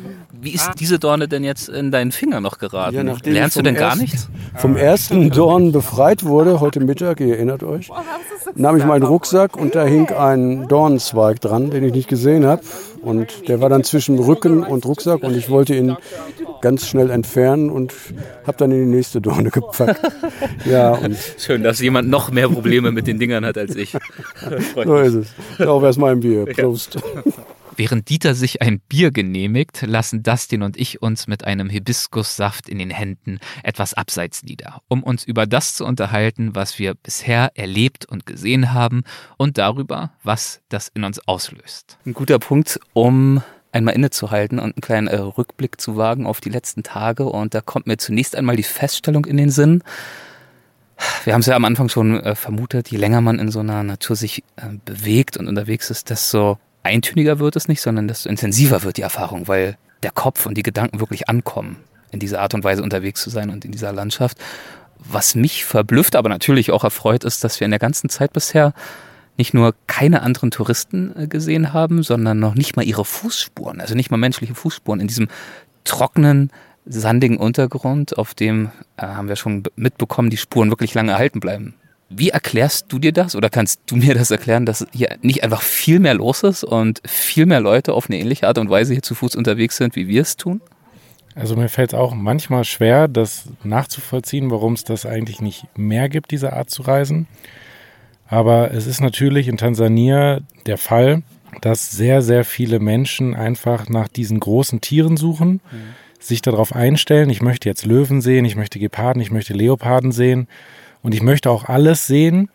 [0.00, 0.24] it.
[0.40, 2.94] Wie ist diese Dorne denn jetzt in deinen Finger noch geraten?
[3.08, 4.28] Ja, Lernst du denn gar ersten- nichts?
[4.56, 7.90] Vom ersten Dorn befreit wurde, heute Mittag, ihr erinnert euch,
[8.54, 12.62] nahm ich meinen Rucksack und da hing ein Dornenzweig dran, den ich nicht gesehen habe.
[13.02, 15.96] Und der war dann zwischen Rücken und Rucksack und ich wollte ihn
[16.60, 17.92] ganz schnell entfernen und
[18.46, 20.00] habe dann in die nächste Dorne gepackt.
[20.64, 23.92] Ja, und Schön, dass jemand noch mehr Probleme mit den Dingern hat als ich.
[24.84, 25.26] so ist es.
[25.58, 26.46] Darauf erstmal ein Bier.
[26.46, 26.98] Prost.
[27.78, 32.80] Während Dieter sich ein Bier genehmigt, lassen Dustin und ich uns mit einem Hibiskussaft in
[32.80, 38.04] den Händen etwas abseits nieder, um uns über das zu unterhalten, was wir bisher erlebt
[38.04, 39.04] und gesehen haben
[39.36, 41.98] und darüber, was das in uns auslöst.
[42.04, 46.50] Ein guter Punkt, um einmal innezuhalten und einen kleinen äh, Rückblick zu wagen auf die
[46.50, 47.26] letzten Tage.
[47.26, 49.84] Und da kommt mir zunächst einmal die Feststellung in den Sinn,
[51.22, 53.84] wir haben es ja am Anfang schon äh, vermutet, je länger man in so einer
[53.84, 58.82] Natur sich äh, bewegt und unterwegs ist, desto eintöniger wird es nicht, sondern desto intensiver
[58.82, 61.76] wird die Erfahrung, weil der Kopf und die Gedanken wirklich ankommen,
[62.10, 64.38] in dieser Art und Weise unterwegs zu sein und in dieser Landschaft.
[64.98, 68.74] Was mich verblüfft, aber natürlich auch erfreut ist, dass wir in der ganzen Zeit bisher
[69.36, 73.94] nicht nur keine anderen Touristen äh, gesehen haben, sondern noch nicht mal ihre Fußspuren, also
[73.94, 75.28] nicht mal menschliche Fußspuren in diesem
[75.84, 76.50] trockenen,
[76.84, 81.74] sandigen Untergrund, auf dem äh, haben wir schon mitbekommen, die Spuren wirklich lange erhalten bleiben.
[82.10, 85.60] Wie erklärst du dir das oder kannst du mir das erklären, dass hier nicht einfach
[85.60, 89.02] viel mehr los ist und viel mehr Leute auf eine ähnliche Art und Weise hier
[89.02, 90.62] zu Fuß unterwegs sind, wie wir es tun?
[91.34, 96.08] Also mir fällt es auch manchmal schwer, das nachzuvollziehen, warum es das eigentlich nicht mehr
[96.08, 97.28] gibt, diese Art zu reisen.
[98.26, 101.22] Aber es ist natürlich in Tansania der Fall,
[101.60, 105.60] dass sehr, sehr viele Menschen einfach nach diesen großen Tieren suchen,
[106.18, 110.48] sich darauf einstellen, ich möchte jetzt Löwen sehen, ich möchte Geparden, ich möchte Leoparden sehen
[111.08, 112.50] und ich möchte auch alles sehen.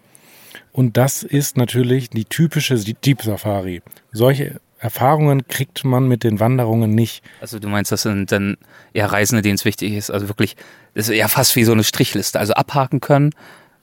[0.74, 3.82] Und das ist natürlich die typische Jeep Safari.
[4.12, 7.24] Solche Erfahrungen kriegt man mit den Wanderungen nicht.
[7.42, 8.58] Also du meinst, das sind dann
[8.94, 10.56] eher Reisende, denen es wichtig ist, also wirklich,
[10.94, 13.32] das ist ja fast wie so eine Strichliste, also abhaken können.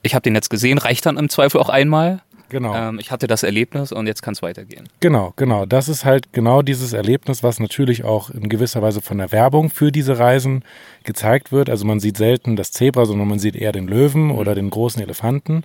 [0.03, 2.21] Ich habe den jetzt gesehen, reicht dann im Zweifel auch einmal.
[2.51, 2.75] Genau.
[2.75, 4.83] Ähm, ich hatte das Erlebnis und jetzt kann es weitergehen.
[4.99, 5.65] Genau, genau.
[5.65, 9.69] Das ist halt genau dieses Erlebnis, was natürlich auch in gewisser Weise von der Werbung
[9.69, 10.65] für diese Reisen
[11.05, 11.69] gezeigt wird.
[11.69, 15.01] Also man sieht selten das Zebra, sondern man sieht eher den Löwen oder den großen
[15.01, 15.63] Elefanten.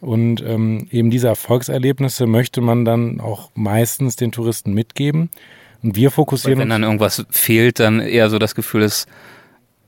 [0.00, 5.30] Und ähm, eben diese Erfolgserlebnisse möchte man dann auch meistens den Touristen mitgeben.
[5.82, 9.08] Und wir Weil fokussieren wenn dann irgendwas fehlt, dann eher so das Gefühl ist,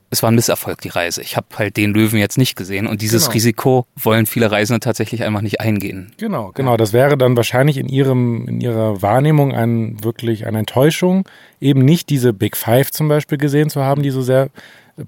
[0.09, 1.21] es war ein Misserfolg, die Reise.
[1.21, 3.33] Ich habe halt den Löwen jetzt nicht gesehen und dieses Genau.
[3.33, 6.13] Risiko wollen viele Reisende tatsächlich einfach nicht eingehen.
[6.17, 6.77] Genau, genau.
[6.77, 11.27] Das wäre dann wahrscheinlich in ihrem, in ihrer Wahrnehmung ein, wirklich eine Enttäuschung,
[11.59, 14.49] eben nicht diese Big Five zum Beispiel gesehen zu haben, die so sehr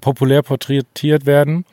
[0.00, 1.64] populär porträtiert werden.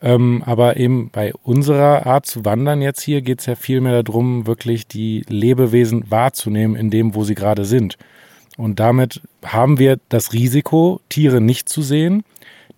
[0.00, 4.02] Ähm, aber eben bei unserer Art zu wandern jetzt hier geht es ja viel mehr
[4.02, 7.98] darum, wirklich die Lebewesen wahrzunehmen in dem, wo sie gerade sind.
[8.56, 12.24] Und damit haben wir das Risiko, Tiere nicht zu sehen.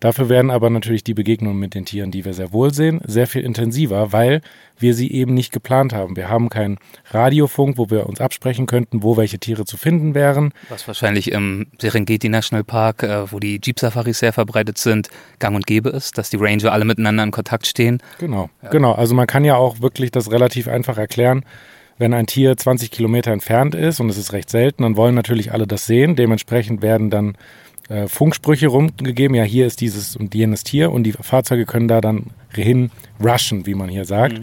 [0.01, 3.27] Dafür werden aber natürlich die Begegnungen mit den Tieren, die wir sehr wohl sehen, sehr
[3.27, 4.41] viel intensiver, weil
[4.79, 6.17] wir sie eben nicht geplant haben.
[6.17, 6.79] Wir haben keinen
[7.11, 10.53] Radiofunk, wo wir uns absprechen könnten, wo welche Tiere zu finden wären.
[10.71, 15.67] Was wahrscheinlich im Serengeti National Park, äh, wo die Jeep-Safaris sehr verbreitet sind, gang und
[15.67, 18.03] gäbe ist, dass die Ranger alle miteinander in Kontakt stehen.
[18.19, 18.93] Genau, genau.
[18.93, 21.45] Also man kann ja auch wirklich das relativ einfach erklären.
[21.99, 25.53] Wenn ein Tier 20 Kilometer entfernt ist und es ist recht selten, dann wollen natürlich
[25.53, 26.17] alle das sehen.
[26.17, 27.37] Dementsprechend werden dann
[27.91, 29.35] äh, Funksprüche rumgegeben.
[29.35, 32.91] Ja, hier ist dieses und jenes Tier und die Fahrzeuge können da dann hin
[33.23, 34.41] rushen, wie man hier sagt.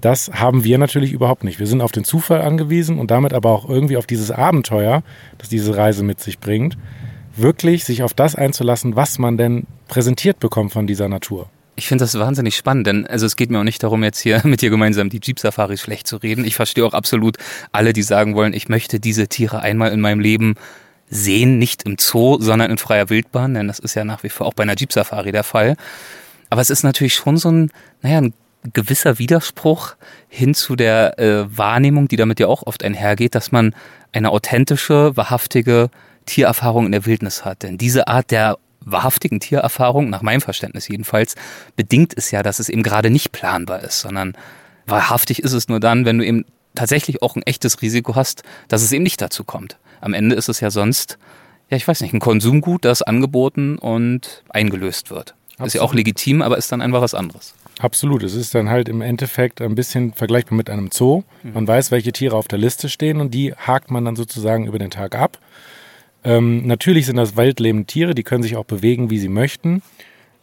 [0.00, 1.58] Das haben wir natürlich überhaupt nicht.
[1.58, 5.02] Wir sind auf den Zufall angewiesen und damit aber auch irgendwie auf dieses Abenteuer,
[5.38, 6.76] das diese Reise mit sich bringt,
[7.36, 11.48] wirklich sich auf das einzulassen, was man denn präsentiert bekommt von dieser Natur.
[11.76, 14.40] Ich finde das wahnsinnig spannend, denn also es geht mir auch nicht darum, jetzt hier
[14.44, 16.44] mit dir gemeinsam die Jeep-Safari schlecht zu reden.
[16.44, 17.36] Ich verstehe auch absolut
[17.72, 20.56] alle, die sagen wollen, ich möchte diese Tiere einmal in meinem Leben
[21.10, 24.46] sehen, nicht im Zoo, sondern in freier Wildbahn, denn das ist ja nach wie vor
[24.46, 25.76] auch bei einer Jeep-Safari der Fall.
[26.48, 28.32] Aber es ist natürlich schon so ein, naja, ein
[28.72, 29.94] gewisser Widerspruch
[30.28, 33.74] hin zu der äh, Wahrnehmung, die damit ja auch oft einhergeht, dass man
[34.12, 35.90] eine authentische, wahrhaftige
[36.26, 37.62] Tiererfahrung in der Wildnis hat.
[37.62, 41.34] Denn diese Art der wahrhaftigen Tiererfahrung, nach meinem Verständnis jedenfalls,
[41.76, 44.36] bedingt es ja, dass es eben gerade nicht planbar ist, sondern
[44.86, 46.44] wahrhaftig ist es nur dann, wenn du eben
[46.74, 49.78] tatsächlich auch ein echtes Risiko hast, dass es eben nicht dazu kommt.
[50.00, 51.18] Am Ende ist es ja sonst,
[51.68, 55.34] ja, ich weiß nicht, ein Konsumgut, das angeboten und eingelöst wird.
[55.52, 55.66] Absolut.
[55.66, 57.54] Ist ja auch legitim, aber ist dann einfach was anderes.
[57.80, 58.22] Absolut.
[58.22, 61.22] Es ist dann halt im Endeffekt ein bisschen vergleichbar mit einem Zoo.
[61.42, 61.52] Mhm.
[61.54, 64.78] Man weiß, welche Tiere auf der Liste stehen und die hakt man dann sozusagen über
[64.78, 65.38] den Tag ab.
[66.22, 69.82] Ähm, natürlich sind das wildlebende Tiere, die können sich auch bewegen, wie sie möchten.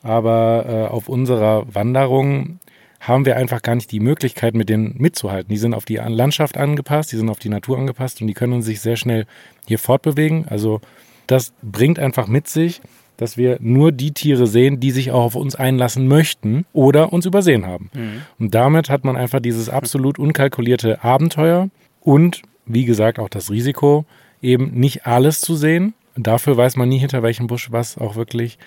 [0.03, 2.59] Aber äh, auf unserer Wanderung
[2.99, 5.49] haben wir einfach gar nicht die Möglichkeit, mit denen mitzuhalten.
[5.49, 8.61] Die sind auf die Landschaft angepasst, die sind auf die Natur angepasst und die können
[8.61, 9.25] sich sehr schnell
[9.67, 10.47] hier fortbewegen.
[10.47, 10.81] Also
[11.27, 12.81] das bringt einfach mit sich,
[13.17, 17.25] dass wir nur die Tiere sehen, die sich auch auf uns einlassen möchten oder uns
[17.25, 17.89] übersehen haben.
[17.93, 18.21] Mhm.
[18.39, 21.69] Und damit hat man einfach dieses absolut unkalkulierte Abenteuer
[22.01, 24.05] und, wie gesagt, auch das Risiko,
[24.41, 25.93] eben nicht alles zu sehen.
[26.15, 28.57] Dafür weiß man nie, hinter welchem Busch was auch wirklich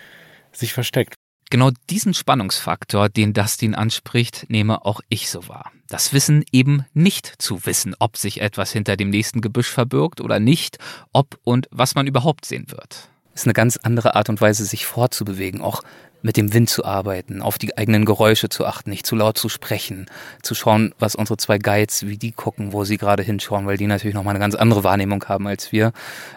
[0.52, 1.14] sich versteckt.
[1.50, 5.72] Genau diesen Spannungsfaktor, den Dustin anspricht, nehme auch ich so wahr.
[5.88, 10.38] Das Wissen eben nicht zu wissen, ob sich etwas hinter dem nächsten Gebüsch verbirgt oder
[10.38, 10.78] nicht,
[11.12, 14.86] ob und was man überhaupt sehen wird ist eine ganz andere Art und Weise, sich
[14.86, 15.82] fortzubewegen, auch
[16.22, 19.48] mit dem Wind zu arbeiten, auf die eigenen Geräusche zu achten, nicht zu laut zu
[19.48, 20.06] sprechen,
[20.42, 23.86] zu schauen, was unsere zwei Guides, wie die gucken, wo sie gerade hinschauen, weil die
[23.86, 25.92] natürlich nochmal eine ganz andere Wahrnehmung haben als wir.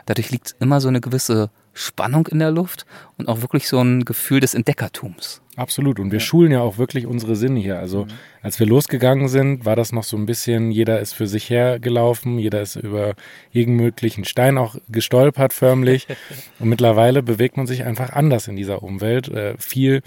[0.06, 2.86] Dadurch liegt immer so eine gewisse Spannung in der Luft
[3.18, 5.42] und auch wirklich so ein Gefühl des Entdeckertums.
[5.56, 6.00] Absolut.
[6.00, 6.26] Und wir ja.
[6.26, 7.78] schulen ja auch wirklich unsere Sinne hier.
[7.78, 8.10] Also mhm.
[8.42, 12.40] als wir losgegangen sind, war das noch so ein bisschen, jeder ist für sich hergelaufen,
[12.40, 13.14] jeder ist über
[13.52, 16.08] jeden möglichen Stein auch gestolpert förmlich.
[16.60, 19.28] und mittlerweile bewegt man sich einfach anders in dieser Umwelt.
[19.28, 20.02] Äh, viel,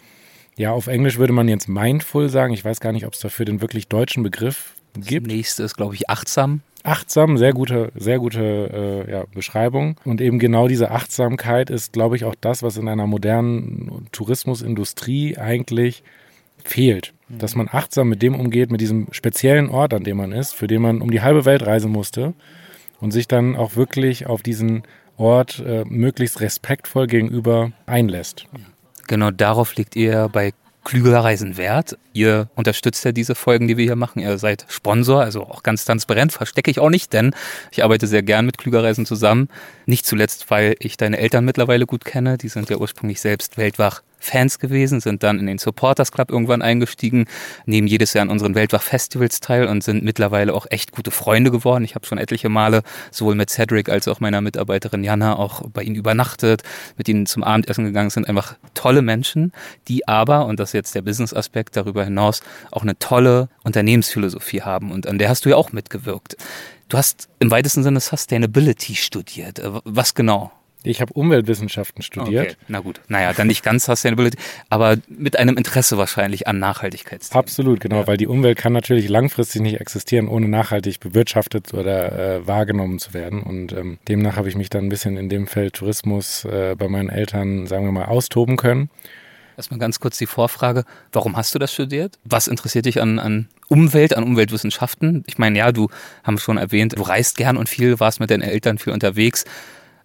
[0.56, 2.52] ja, auf Englisch würde man jetzt mindful sagen.
[2.52, 5.26] Ich weiß gar nicht, ob es dafür den wirklich deutschen Begriff gibt.
[5.26, 9.96] Das nächste ist, glaube ich, achtsam achtsam, sehr gute, sehr gute äh, ja, Beschreibung.
[10.04, 15.36] Und eben genau diese Achtsamkeit ist, glaube ich, auch das, was in einer modernen Tourismusindustrie
[15.36, 16.02] eigentlich
[16.64, 17.12] fehlt.
[17.28, 17.38] Mhm.
[17.38, 20.66] Dass man achtsam mit dem umgeht, mit diesem speziellen Ort, an dem man ist, für
[20.66, 22.34] den man um die halbe Welt reisen musste
[23.00, 24.82] und sich dann auch wirklich auf diesen
[25.16, 28.46] Ort äh, möglichst respektvoll gegenüber einlässt.
[29.06, 30.52] Genau darauf liegt ihr bei
[30.86, 31.98] Klüger Reisen wert.
[32.12, 34.20] Ihr unterstützt ja diese Folgen, die wir hier machen.
[34.20, 36.32] Ihr seid Sponsor, also auch ganz transparent.
[36.32, 37.34] Verstecke ich auch nicht, denn
[37.72, 39.48] ich arbeite sehr gern mit Klüger Reisen zusammen.
[39.88, 42.38] Nicht zuletzt, weil ich deine Eltern mittlerweile gut kenne.
[42.38, 46.60] Die sind ja ursprünglich selbst weltwach Fans gewesen, sind dann in den Supporters Club irgendwann
[46.60, 47.26] eingestiegen,
[47.64, 51.84] nehmen jedes Jahr an unseren Weltwach-Festivals teil und sind mittlerweile auch echt gute Freunde geworden.
[51.84, 52.82] Ich habe schon etliche Male
[53.12, 56.62] sowohl mit Cedric als auch meiner Mitarbeiterin Jana auch bei ihnen übernachtet,
[56.96, 59.52] mit ihnen zum Abendessen gegangen, sind einfach tolle Menschen,
[59.86, 62.40] die aber, und das ist jetzt der Business-Aspekt darüber hinaus,
[62.72, 66.36] auch eine tolle Unternehmensphilosophie haben und an der hast du ja auch mitgewirkt.
[66.88, 69.58] Du hast im weitesten Sinne Sustainability studiert.
[69.58, 70.52] Äh, was genau?
[70.84, 72.50] Ich habe Umweltwissenschaften studiert.
[72.50, 72.56] Okay.
[72.68, 77.42] Na gut, naja, dann nicht ganz Sustainability, aber mit einem Interesse wahrscheinlich an Nachhaltigkeitsthemen.
[77.42, 78.06] Absolut, genau, ja.
[78.06, 83.14] weil die Umwelt kann natürlich langfristig nicht existieren, ohne nachhaltig bewirtschaftet oder äh, wahrgenommen zu
[83.14, 83.42] werden.
[83.42, 86.86] Und ähm, demnach habe ich mich dann ein bisschen in dem Feld Tourismus äh, bei
[86.86, 88.88] meinen Eltern, sagen wir mal, austoben können.
[89.56, 92.18] Erstmal ganz kurz die Vorfrage, warum hast du das studiert?
[92.24, 95.24] Was interessiert dich an, an Umwelt, an Umweltwissenschaften?
[95.26, 95.88] Ich meine, ja, du
[96.24, 99.44] haben schon erwähnt, du reist gern und viel, warst mit deinen Eltern viel unterwegs.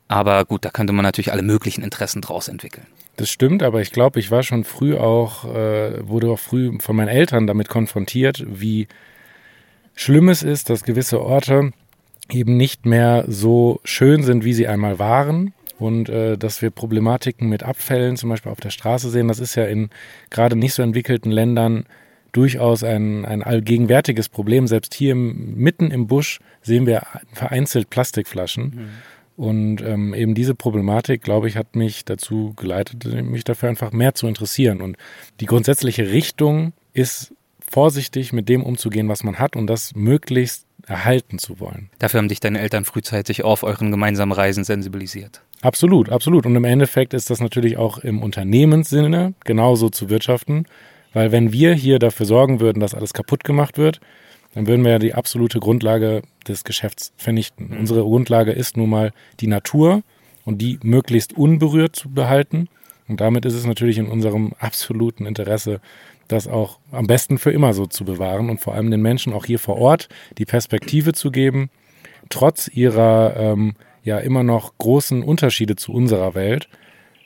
[0.07, 2.87] Aber gut, da könnte man natürlich alle möglichen Interessen draus entwickeln.
[3.17, 6.95] Das stimmt, aber ich glaube, ich war schon früh auch, äh, wurde auch früh von
[6.95, 8.87] meinen Eltern damit konfrontiert, wie
[9.95, 11.71] schlimm es ist, dass gewisse Orte
[12.29, 15.53] eben nicht mehr so schön sind, wie sie einmal waren.
[15.81, 19.55] Und äh, dass wir Problematiken mit Abfällen zum Beispiel auf der Straße sehen, das ist
[19.55, 19.89] ja in
[20.29, 21.85] gerade nicht so entwickelten Ländern
[22.33, 24.67] durchaus ein, ein allgegenwärtiges Problem.
[24.67, 27.01] Selbst hier mitten im Busch sehen wir
[27.33, 28.63] vereinzelt Plastikflaschen.
[28.63, 29.43] Mhm.
[29.43, 34.13] Und ähm, eben diese Problematik, glaube ich, hat mich dazu geleitet, mich dafür einfach mehr
[34.13, 34.81] zu interessieren.
[34.81, 34.97] Und
[35.39, 37.33] die grundsätzliche Richtung ist,
[37.67, 41.89] vorsichtig mit dem umzugehen, was man hat und das möglichst erhalten zu wollen.
[41.99, 45.41] Dafür haben dich deine Eltern frühzeitig auf euren gemeinsamen Reisen sensibilisiert.
[45.61, 46.45] Absolut, absolut.
[46.45, 50.65] Und im Endeffekt ist das natürlich auch im Unternehmenssinne genauso zu wirtschaften,
[51.13, 53.99] weil wenn wir hier dafür sorgen würden, dass alles kaputt gemacht wird,
[54.53, 57.69] dann würden wir ja die absolute Grundlage des Geschäfts vernichten.
[57.69, 57.79] Mhm.
[57.79, 60.03] Unsere Grundlage ist nun mal die Natur
[60.45, 62.67] und die möglichst unberührt zu behalten.
[63.07, 65.79] Und damit ist es natürlich in unserem absoluten Interesse,
[66.27, 69.45] das auch am besten für immer so zu bewahren und vor allem den Menschen auch
[69.45, 70.07] hier vor Ort
[70.37, 71.69] die Perspektive zu geben,
[72.29, 76.67] trotz ihrer ähm, ja immer noch großen Unterschiede zu unserer Welt,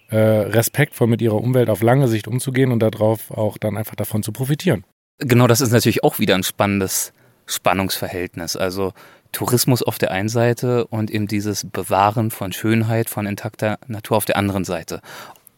[0.10, 4.24] äh, respektvoll mit ihrer Umwelt auf lange Sicht umzugehen und darauf auch dann einfach davon
[4.24, 4.84] zu profitieren.
[5.20, 7.14] Genau, das ist natürlich auch wieder ein spannendes
[7.46, 8.56] Spannungsverhältnis.
[8.56, 8.94] Also
[9.32, 14.26] Tourismus auf der einen Seite und eben dieses Bewahren von Schönheit, von intakter Natur auf
[14.26, 15.02] der anderen Seite.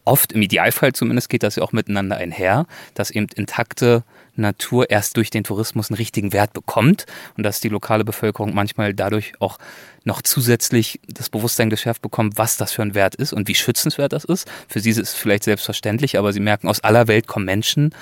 [0.04, 4.04] Oft, im Idealfall zumindest, geht das ja auch miteinander einher, dass eben intakte
[4.38, 8.94] Natur erst durch den Tourismus einen richtigen Wert bekommt und dass die lokale Bevölkerung manchmal
[8.94, 9.58] dadurch auch
[10.04, 14.12] noch zusätzlich das Bewusstsein geschärft bekommt, was das für ein Wert ist und wie schützenswert
[14.12, 14.48] das ist.
[14.68, 17.94] Für sie ist es vielleicht selbstverständlich, aber sie merken, aus aller Welt kommen Menschen,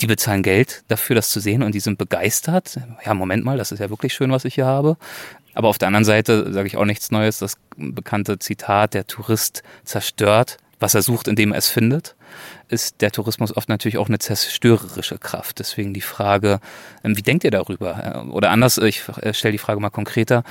[0.00, 2.78] die bezahlen Geld dafür, das zu sehen und die sind begeistert.
[3.04, 4.96] Ja, Moment mal, das ist ja wirklich schön, was ich hier habe.
[5.54, 7.38] Aber auf der anderen Seite sage ich auch nichts Neues.
[7.38, 12.14] Das bekannte Zitat, der Tourist zerstört, was er sucht, indem er es findet,
[12.68, 15.58] ist der Tourismus oft natürlich auch eine zerstörerische Kraft.
[15.58, 16.60] Deswegen die Frage,
[17.04, 18.26] ähm, wie denkt ihr darüber?
[18.32, 19.02] Oder anders, ich
[19.32, 20.42] stelle die Frage mal konkreter,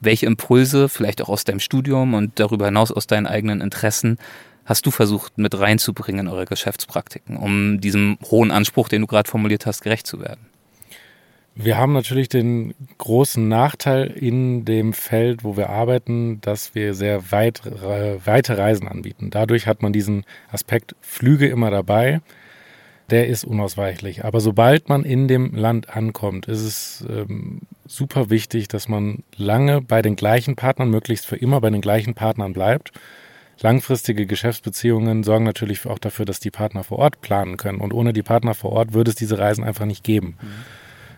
[0.00, 4.18] welche Impulse, vielleicht auch aus deinem Studium und darüber hinaus aus deinen eigenen Interessen,
[4.64, 9.28] hast du versucht mit reinzubringen in eure Geschäftspraktiken, um diesem hohen Anspruch, den du gerade
[9.28, 10.46] formuliert hast, gerecht zu werden?
[11.56, 17.30] Wir haben natürlich den großen Nachteil in dem Feld, wo wir arbeiten, dass wir sehr
[17.30, 19.30] weit, weite Reisen anbieten.
[19.30, 22.20] Dadurch hat man diesen Aspekt Flüge immer dabei.
[23.10, 24.24] Der ist unausweichlich.
[24.24, 29.80] Aber sobald man in dem Land ankommt, ist es ähm, super wichtig, dass man lange
[29.82, 32.92] bei den gleichen Partnern, möglichst für immer bei den gleichen Partnern bleibt
[33.60, 37.80] Langfristige Geschäftsbeziehungen sorgen natürlich auch dafür, dass die Partner vor Ort planen können.
[37.80, 40.36] Und ohne die Partner vor Ort würde es diese Reisen einfach nicht geben.
[40.40, 40.48] Mhm.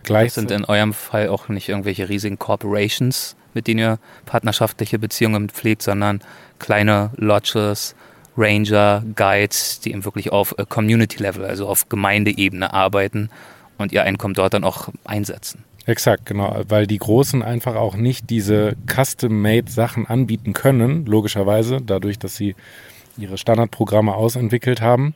[0.07, 5.49] Gleich sind in eurem Fall auch nicht irgendwelche riesigen Corporations, mit denen ihr partnerschaftliche Beziehungen
[5.49, 6.21] pflegt, sondern
[6.59, 7.95] kleine Lodges,
[8.37, 13.29] Ranger, Guides, die eben wirklich auf äh, Community-Level, also auf Gemeindeebene arbeiten
[13.77, 15.63] und ihr Einkommen dort dann auch einsetzen.
[15.85, 22.19] Exakt, genau, weil die Großen einfach auch nicht diese custom-made Sachen anbieten können, logischerweise, dadurch,
[22.19, 22.55] dass sie
[23.17, 25.15] ihre Standardprogramme ausentwickelt haben.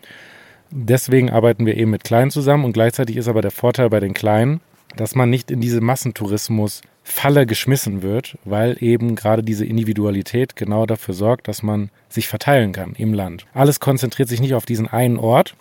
[0.70, 4.14] Deswegen arbeiten wir eben mit Kleinen zusammen und gleichzeitig ist aber der Vorteil bei den
[4.14, 4.62] Kleinen,
[4.96, 11.14] dass man nicht in diese Massentourismus-Falle geschmissen wird, weil eben gerade diese Individualität genau dafür
[11.14, 13.46] sorgt, dass man sich verteilen kann im Land.
[13.54, 15.56] Alles konzentriert sich nicht auf diesen einen Ort,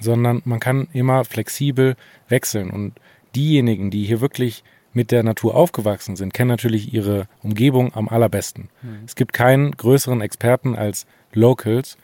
[0.00, 1.96] sondern man kann immer flexibel
[2.28, 2.94] wechseln und
[3.34, 8.68] diejenigen, die hier wirklich mit der Natur aufgewachsen sind, kennen natürlich ihre Umgebung am allerbesten.
[8.82, 9.04] Mhm.
[9.06, 11.96] Es gibt keinen größeren Experten als Locals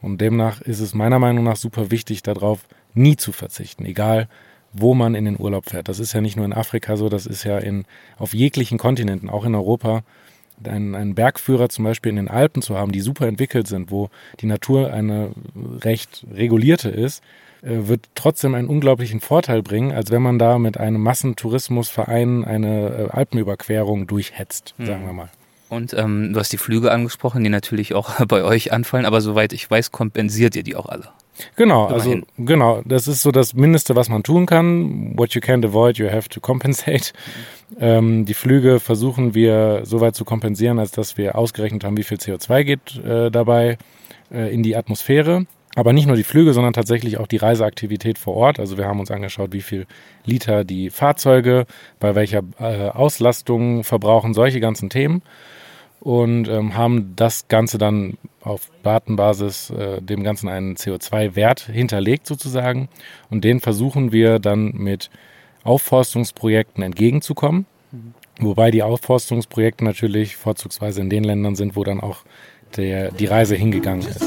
[0.00, 4.28] und demnach ist es meiner Meinung nach super wichtig, darauf nie zu verzichten, egal
[4.78, 5.88] wo man in den Urlaub fährt.
[5.88, 7.84] Das ist ja nicht nur in Afrika so, das ist ja in,
[8.18, 10.02] auf jeglichen Kontinenten, auch in Europa.
[10.64, 14.08] Einen, einen Bergführer zum Beispiel in den Alpen zu haben, die super entwickelt sind, wo
[14.40, 15.32] die Natur eine
[15.82, 17.22] recht regulierte ist,
[17.62, 22.88] äh, wird trotzdem einen unglaublichen Vorteil bringen, als wenn man da mit einem Massentourismusverein eine
[22.88, 24.86] äh, Alpenüberquerung durchhetzt, mhm.
[24.86, 25.30] sagen wir mal.
[25.68, 29.52] Und ähm, du hast die Flüge angesprochen, die natürlich auch bei euch anfallen, aber soweit
[29.52, 31.08] ich weiß, kompensiert ihr die auch alle.
[31.56, 32.24] Genau, Immerhin.
[32.24, 35.16] also genau, das ist so das Mindeste, was man tun kann.
[35.16, 37.12] What you can't avoid, you have to compensate.
[37.70, 37.76] Mhm.
[37.80, 42.04] Ähm, die Flüge versuchen wir so weit zu kompensieren, als dass wir ausgerechnet haben, wie
[42.04, 43.78] viel CO2 geht äh, dabei
[44.30, 45.46] äh, in die Atmosphäre.
[45.74, 48.58] Aber nicht nur die Flüge, sondern tatsächlich auch die Reiseaktivität vor Ort.
[48.58, 49.86] Also wir haben uns angeschaut, wie viel
[50.24, 51.66] Liter die Fahrzeuge,
[52.00, 55.22] bei welcher äh, Auslastung verbrauchen, solche ganzen Themen.
[56.06, 62.88] Und ähm, haben das Ganze dann auf Datenbasis äh, dem Ganzen einen CO2-Wert hinterlegt sozusagen.
[63.28, 65.10] Und den versuchen wir dann mit
[65.64, 67.66] Aufforstungsprojekten entgegenzukommen.
[67.90, 68.14] Mhm.
[68.38, 72.18] Wobei die Aufforstungsprojekte natürlich vorzugsweise in den Ländern sind, wo dann auch
[72.76, 74.22] der, die Reise hingegangen ist.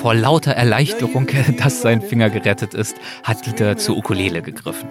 [0.00, 1.26] Vor lauter Erleichterung,
[1.58, 4.88] dass sein Finger gerettet ist, hat Dieter zur Ukulele gegriffen.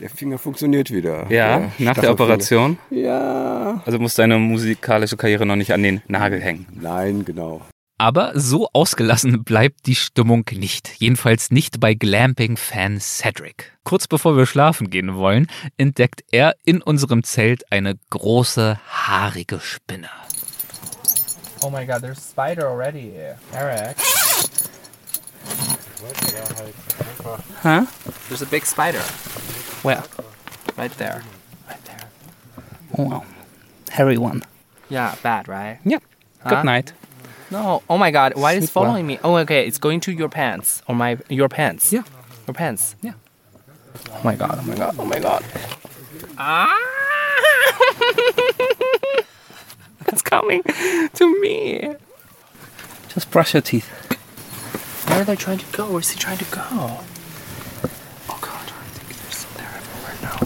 [0.00, 1.26] Der Finger funktioniert wieder.
[1.30, 2.76] Ja, der nach der Operation?
[2.90, 3.80] Ja.
[3.86, 6.66] Also muss deine musikalische Karriere noch nicht an den Nagel hängen.
[6.74, 7.60] Nein, genau.
[7.96, 10.90] Aber so ausgelassen bleibt die Stimmung nicht.
[10.98, 13.72] Jedenfalls nicht bei Glamping-Fan Cedric.
[13.84, 20.10] Kurz bevor wir schlafen gehen wollen, entdeckt er in unserem Zelt eine große, haarige Spinne.
[21.62, 23.12] Oh my god, there's a spider already.
[23.52, 23.96] Eric.
[27.62, 27.86] Huh?
[28.28, 29.02] There's a big spider.
[29.82, 30.02] Where?
[30.76, 31.22] Right there.
[31.68, 32.08] Right there.
[32.98, 33.24] Oh wow.
[33.90, 34.42] Hairy one.
[34.90, 35.78] Yeah, bad, right?
[35.84, 36.00] Yeah.
[36.42, 36.62] Good huh?
[36.64, 36.92] night.
[37.54, 37.84] No.
[37.88, 38.34] Oh my god.
[38.34, 39.20] Why is it following me?
[39.22, 39.64] Oh, okay.
[39.64, 40.82] It's going to your pants.
[40.88, 41.92] Or my your pants.
[41.92, 42.02] Yeah.
[42.48, 42.96] Your pants.
[43.00, 43.12] Yeah.
[44.10, 44.58] Oh my god.
[44.60, 44.96] Oh my god.
[44.98, 45.44] Oh my god.
[46.36, 46.76] Ah!
[50.08, 51.94] it's coming to me.
[53.08, 53.88] Just brush your teeth.
[55.08, 55.92] Where are they trying to go?
[55.92, 56.60] Where's he trying to go?
[58.30, 60.38] Oh god, I think there's they're everywhere now.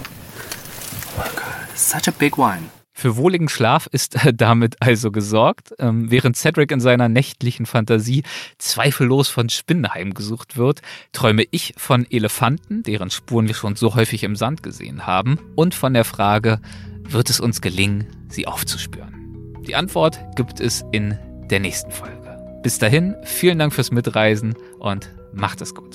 [1.09, 2.71] Oh my god, such a big one.
[2.99, 8.25] Für wohligen Schlaf ist äh, damit also gesorgt, ähm, während Cedric in seiner nächtlichen Fantasie
[8.59, 10.83] zweifellos von Spinnen heimgesucht wird,
[11.13, 15.77] träume ich von Elefanten, deren Spuren wir schon so häufig im Sand gesehen haben, und
[15.77, 16.61] von der Frage,
[17.05, 19.55] wird es uns gelingen, sie aufzuspüren?
[19.65, 21.17] Die Antwort gibt es in
[21.49, 22.61] der nächsten Folge.
[22.65, 25.95] Bis dahin, vielen Dank fürs Mitreisen und macht es gut.